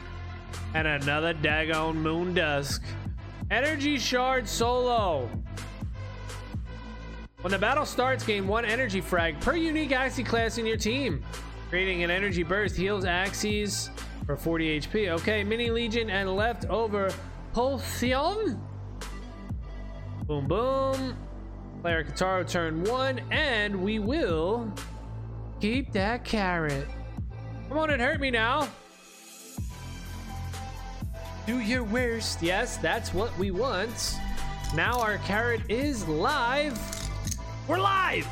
and 0.75 0.87
another 0.87 1.33
daggone 1.33 1.97
moon 1.97 2.35
dusk. 2.35 2.83
Energy 3.51 3.99
shard 3.99 4.49
solo. 4.49 5.31
When 7.45 7.51
the 7.51 7.59
battle 7.59 7.85
starts, 7.85 8.25
gain 8.25 8.49
one 8.49 8.65
energy 8.65 9.03
frag 9.03 9.39
per 9.39 9.55
unique 9.55 9.91
Axie 9.91 10.25
class 10.25 10.57
in 10.57 10.65
your 10.65 10.79
team. 10.79 11.23
Creating 11.69 12.03
an 12.03 12.11
energy 12.11 12.43
burst 12.43 12.75
heals 12.75 13.05
Axies 13.05 13.91
for 14.25 14.35
40 14.35 14.81
HP. 14.81 15.11
Okay, 15.11 15.45
mini 15.45 15.69
legion 15.69 16.09
and 16.09 16.37
leftover 16.37 17.13
Pulsion. 17.53 18.59
Boom, 20.25 20.49
boom. 20.49 21.15
Player 21.83 22.03
Kataro 22.03 22.49
turn 22.49 22.83
one, 22.85 23.21
and 23.31 23.77
we 23.77 23.99
will 23.99 24.73
keep 25.61 25.93
that 25.93 26.25
carrot. 26.25 26.89
Come 27.69 27.77
on 27.77 27.91
and 27.91 28.01
hurt 28.01 28.21
me 28.21 28.31
now. 28.31 28.71
Do 31.47 31.59
your 31.59 31.85
worst. 31.85 32.41
Yes, 32.41 32.79
that's 32.79 33.13
what 33.13 33.37
we 33.39 33.51
want. 33.51 34.17
Now 34.75 34.99
our 34.99 35.19
carrot 35.19 35.61
is 35.69 36.09
live. 36.09 36.94
We're 37.67 37.79
live. 37.79 38.29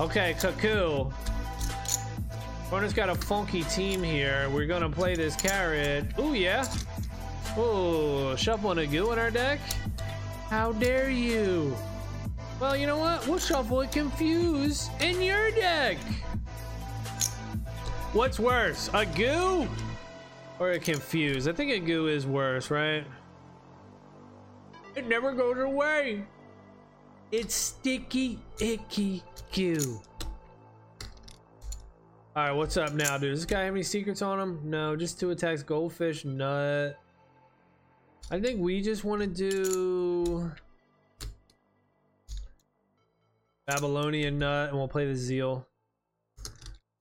Okay, 0.00 0.34
Kaku. 0.38 1.12
Opponent's 2.66 2.94
got 2.94 3.10
a 3.10 3.14
funky 3.14 3.64
team 3.64 4.02
here. 4.02 4.48
We're 4.48 4.66
gonna 4.66 4.88
play 4.88 5.14
this 5.14 5.36
carrot. 5.36 6.06
Oh 6.16 6.32
yeah. 6.32 6.66
Oh, 7.54 8.34
shuffle 8.36 8.78
a 8.78 8.86
goo 8.86 9.12
in 9.12 9.18
our 9.18 9.30
deck. 9.30 9.60
How 10.48 10.72
dare 10.72 11.10
you? 11.10 11.76
Well, 12.60 12.74
you 12.74 12.86
know 12.86 12.96
what? 12.96 13.26
We'll 13.28 13.38
shuffle 13.38 13.82
it 13.82 13.92
confuse 13.92 14.88
in 15.00 15.20
your 15.20 15.50
deck. 15.50 15.98
What's 18.14 18.40
worse, 18.40 18.88
a 18.94 19.04
goo 19.04 19.68
or 20.58 20.70
a 20.70 20.78
confuse? 20.78 21.46
I 21.46 21.52
think 21.52 21.72
a 21.72 21.78
goo 21.78 22.06
is 22.06 22.26
worse, 22.26 22.70
right? 22.70 23.04
It 24.96 25.06
never 25.06 25.32
goes 25.32 25.58
away. 25.58 26.24
It's 27.30 27.54
sticky, 27.54 28.38
icky 28.58 29.22
goo. 29.52 30.00
All 32.34 32.44
right, 32.44 32.52
what's 32.52 32.76
up 32.78 32.94
now, 32.94 33.18
dude? 33.18 33.32
Does 33.32 33.40
this 33.40 33.46
guy 33.46 33.64
have 33.64 33.74
any 33.74 33.82
secrets 33.82 34.22
on 34.22 34.40
him? 34.40 34.60
No, 34.64 34.96
just 34.96 35.20
two 35.20 35.30
attacks. 35.30 35.62
Goldfish, 35.62 36.24
nut. 36.24 36.98
I 38.30 38.40
think 38.40 38.60
we 38.60 38.80
just 38.80 39.04
want 39.04 39.20
to 39.20 39.26
do 39.26 40.50
Babylonian 43.66 44.38
nut, 44.38 44.70
and 44.70 44.78
we'll 44.78 44.88
play 44.88 45.06
the 45.06 45.16
zeal. 45.16 45.66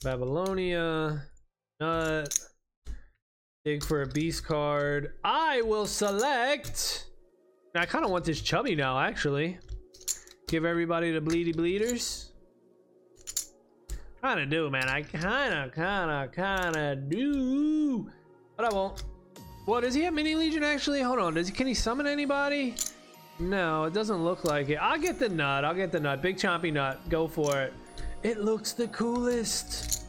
Babylonia 0.03 1.23
nut. 1.79 2.37
Dig 3.63 3.83
for 3.83 4.01
a 4.01 4.07
beast 4.07 4.43
card. 4.43 5.13
I 5.23 5.61
will 5.61 5.85
select. 5.85 7.05
I 7.75 7.85
kind 7.85 8.03
of 8.03 8.11
want 8.11 8.25
this 8.25 8.41
chubby 8.41 8.75
now, 8.75 8.99
actually. 8.99 9.59
Give 10.47 10.63
everybody 10.63 11.12
the 11.12 11.19
bleedy 11.19 11.53
bleeders. 11.53 12.31
Kind 14.21 14.39
of 14.39 14.49
do, 14.49 14.69
man. 14.69 14.88
I 14.88 15.01
kind 15.01 15.53
of, 15.53 15.73
kind 15.73 16.10
of, 16.10 16.31
kind 16.31 16.75
of 16.77 17.10
do. 17.10 18.10
But 18.55 18.71
I 18.71 18.73
won't. 18.73 19.03
What, 19.65 19.81
does 19.81 19.93
he 19.93 20.03
have 20.03 20.13
mini 20.13 20.36
legion 20.36 20.63
actually? 20.63 21.01
Hold 21.01 21.19
on. 21.19 21.33
Does 21.33 21.49
he, 21.49 21.53
can 21.53 21.67
he 21.67 21.73
summon 21.73 22.07
anybody? 22.07 22.75
No, 23.39 23.83
it 23.83 23.93
doesn't 23.93 24.23
look 24.23 24.45
like 24.45 24.69
it. 24.69 24.75
I'll 24.75 24.97
get 24.97 25.19
the 25.19 25.27
nut. 25.27 25.65
I'll 25.65 25.75
get 25.75 25.91
the 25.91 25.99
nut. 25.99 26.21
Big 26.21 26.38
chompy 26.38 26.71
nut. 26.71 27.01
Go 27.10 27.27
for 27.27 27.62
it. 27.62 27.73
It 28.23 28.39
looks 28.39 28.71
the 28.71 28.88
coolest. 28.88 30.05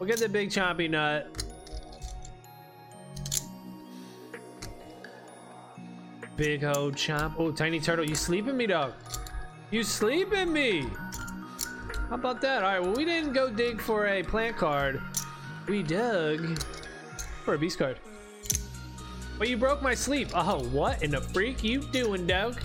We'll 0.00 0.08
get 0.08 0.18
the 0.18 0.28
big 0.28 0.50
chompy 0.50 0.90
nut. 0.90 1.44
Big 6.36 6.62
ho 6.62 6.90
chomp. 6.90 7.34
Oh, 7.38 7.52
tiny 7.52 7.78
turtle. 7.78 8.04
You 8.04 8.16
sleeping 8.16 8.56
me, 8.56 8.66
dog? 8.66 8.94
You 9.70 9.82
sleeping 9.82 10.50
me? 10.50 10.86
How 12.08 12.14
about 12.14 12.40
that? 12.40 12.62
All 12.62 12.70
right, 12.70 12.80
well, 12.80 12.94
we 12.94 13.04
didn't 13.04 13.34
go 13.34 13.50
dig 13.50 13.82
for 13.82 14.06
a 14.06 14.22
plant 14.22 14.56
card. 14.56 15.02
We 15.66 15.82
dug 15.82 16.58
for 17.44 17.52
a 17.52 17.58
beast 17.58 17.78
card. 17.78 17.98
But 19.38 19.48
you 19.50 19.58
broke 19.58 19.82
my 19.82 19.94
sleep. 19.94 20.30
Oh, 20.34 20.64
what 20.70 21.02
in 21.02 21.10
the 21.10 21.20
freak 21.20 21.62
you 21.62 21.82
doing, 21.82 22.26
dog? 22.26 22.58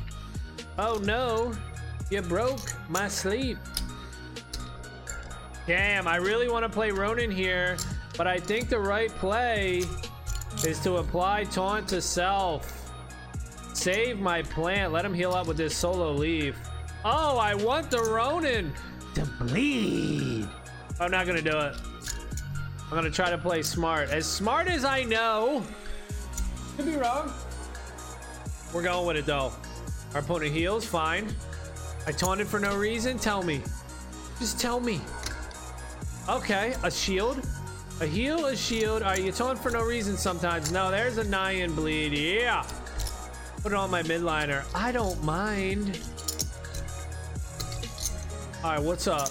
Oh, 0.78 0.98
no. 1.04 1.54
You 2.10 2.22
broke 2.22 2.62
my 2.88 3.10
sleep. 3.10 3.58
Damn, 5.68 6.08
I 6.08 6.16
really 6.16 6.48
want 6.48 6.64
to 6.64 6.70
play 6.70 6.92
Ronin 6.92 7.32
here, 7.32 7.78
but 8.18 8.28
I 8.28 8.40
think 8.40 8.70
the 8.70 8.80
right 8.80 9.10
play 9.10 9.84
is 10.66 10.80
to 10.84 10.98
apply 10.98 11.44
Taunt 11.46 11.90
to 11.90 12.02
self. 12.02 12.92
Save 13.74 14.22
my 14.22 14.42
plant. 14.42 14.94
Let 14.94 15.04
him 15.04 15.14
heal 15.14 15.34
up 15.34 15.48
with 15.48 15.58
this 15.58 15.76
solo 15.76 16.14
leaf. 16.14 16.56
Oh, 17.06 17.38
I 17.38 17.54
want 17.54 17.92
the 17.92 18.02
Ronin 18.02 18.72
to 19.16 19.26
bleed. 19.26 20.48
I'm 21.00 21.12
not 21.12 21.28
gonna 21.28 21.42
do 21.42 21.58
it. 21.58 21.76
I'm 22.84 22.90
gonna 22.92 23.12
try 23.12 23.30
to 23.30 23.38
play 23.38 23.62
smart. 23.62 24.10
As 24.10 24.26
smart 24.26 24.68
as 24.68 24.86
I 24.86 25.04
know. 25.04 25.64
Could 26.78 26.86
be 26.86 26.96
wrong. 26.96 27.34
We're 28.74 28.84
going 28.84 29.06
with 29.06 29.18
it 29.18 29.26
though. 29.26 29.52
Our 30.14 30.22
opponent 30.22 30.54
heals, 30.54 30.86
fine. 30.86 31.28
I 32.08 32.12
taunted 32.12 32.48
for 32.48 32.60
no 32.60 32.78
reason. 32.78 33.18
Tell 33.18 33.44
me. 33.44 33.62
Just 34.40 34.60
tell 34.60 34.80
me. 34.80 35.02
Okay, 36.30 36.76
a 36.84 36.92
shield. 36.92 37.46
A 38.00 38.06
heal, 38.06 38.46
a 38.46 38.56
shield. 38.56 39.02
Right, 39.02 39.22
you 39.22 39.32
taunt 39.32 39.60
for 39.60 39.72
no 39.72 39.84
reason 39.84 40.16
sometimes. 40.16 40.72
No, 40.72 40.90
there's 40.90 41.18
a 41.18 41.26
Nyan 41.26 41.76
bleed. 41.76 42.14
Yeah. 42.14 42.66
Put 43.62 43.74
it 43.74 43.76
on 43.76 43.92
my 43.92 44.04
midliner. 44.04 44.64
I 44.74 44.92
don't 44.92 45.22
mind. 45.24 46.00
All 48.64 48.72
right, 48.72 48.82
what's 48.82 49.08
up? 49.08 49.30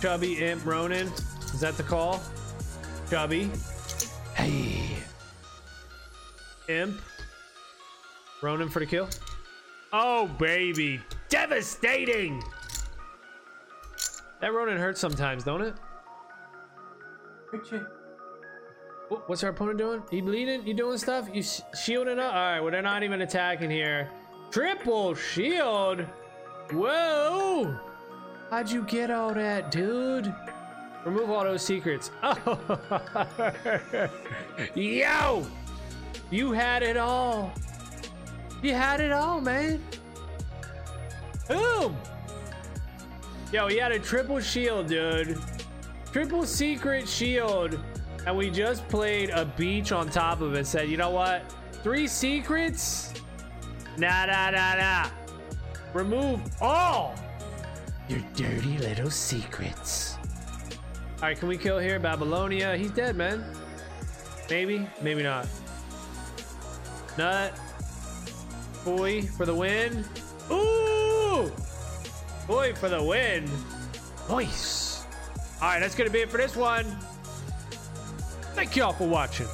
Chubby 0.00 0.44
Imp 0.44 0.64
Ronin. 0.64 1.08
Is 1.52 1.58
that 1.58 1.76
the 1.76 1.82
call? 1.82 2.22
Chubby. 3.10 3.50
Hey. 4.34 4.96
Imp. 6.68 7.00
Ronin 8.42 8.68
for 8.68 8.78
the 8.78 8.86
kill. 8.86 9.08
Oh, 9.92 10.28
baby. 10.38 11.00
Devastating. 11.28 12.40
That 14.40 14.52
Ronin 14.52 14.78
hurts 14.78 15.00
sometimes, 15.00 15.42
don't 15.42 15.62
it? 15.62 15.74
What's 19.26 19.42
our 19.42 19.50
opponent 19.50 19.78
doing? 19.78 20.00
He 20.12 20.20
bleeding? 20.20 20.64
You 20.64 20.74
doing 20.74 20.96
stuff? 20.96 21.28
You 21.32 21.42
sh 21.42 21.62
shielding 21.82 22.20
up? 22.20 22.32
All 22.32 22.40
right, 22.40 22.60
well, 22.60 22.70
they're 22.70 22.82
not 22.82 23.02
even 23.02 23.22
attacking 23.22 23.70
here. 23.70 24.10
Triple 24.52 25.16
shield. 25.16 26.06
Whoa! 26.72 27.78
How'd 28.50 28.70
you 28.70 28.82
get 28.82 29.10
all 29.10 29.34
that, 29.34 29.70
dude? 29.70 30.34
Remove 31.04 31.30
all 31.30 31.44
those 31.44 31.62
secrets. 31.62 32.10
Oh, 32.22 34.10
yo! 34.74 35.46
You 36.30 36.52
had 36.52 36.82
it 36.82 36.96
all. 36.96 37.52
You 38.62 38.74
had 38.74 39.00
it 39.00 39.12
all, 39.12 39.40
man. 39.40 39.80
Boom! 41.48 41.96
Yo, 43.52 43.68
he 43.68 43.76
had 43.76 43.92
a 43.92 43.98
triple 44.00 44.40
shield, 44.40 44.88
dude. 44.88 45.38
Triple 46.10 46.44
secret 46.44 47.08
shield. 47.08 47.78
And 48.26 48.36
we 48.36 48.50
just 48.50 48.88
played 48.88 49.30
a 49.30 49.44
beach 49.44 49.92
on 49.92 50.10
top 50.10 50.40
of 50.40 50.54
it. 50.54 50.66
Said, 50.66 50.88
you 50.88 50.96
know 50.96 51.10
what? 51.10 51.44
Three 51.84 52.08
secrets? 52.08 53.12
Nah, 53.96 54.26
nah, 54.26 54.50
nah, 54.50 54.74
nah. 54.74 55.08
Remove 55.96 56.42
all 56.60 57.14
your 58.06 58.20
dirty 58.34 58.76
little 58.76 59.10
secrets. 59.10 60.18
All 61.16 61.22
right, 61.22 61.38
can 61.38 61.48
we 61.48 61.56
kill 61.56 61.78
here? 61.78 61.98
Babylonia. 61.98 62.76
He's 62.76 62.90
dead, 62.90 63.16
man. 63.16 63.42
Maybe, 64.50 64.86
maybe 65.00 65.22
not. 65.22 65.48
Nut. 67.16 67.58
Boy 68.84 69.22
for 69.22 69.46
the 69.46 69.54
win. 69.54 70.04
Ooh! 70.50 71.50
Boy 72.46 72.74
for 72.74 72.90
the 72.90 73.02
win. 73.02 73.50
Nice. 74.28 75.06
All 75.62 75.68
right, 75.68 75.80
that's 75.80 75.94
gonna 75.94 76.10
be 76.10 76.20
it 76.20 76.30
for 76.30 76.36
this 76.36 76.56
one. 76.56 76.84
Thank 78.54 78.76
y'all 78.76 78.92
for 78.92 79.08
watching. 79.08 79.48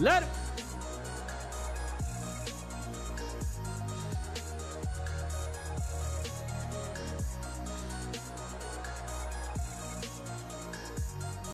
Let 0.00 0.24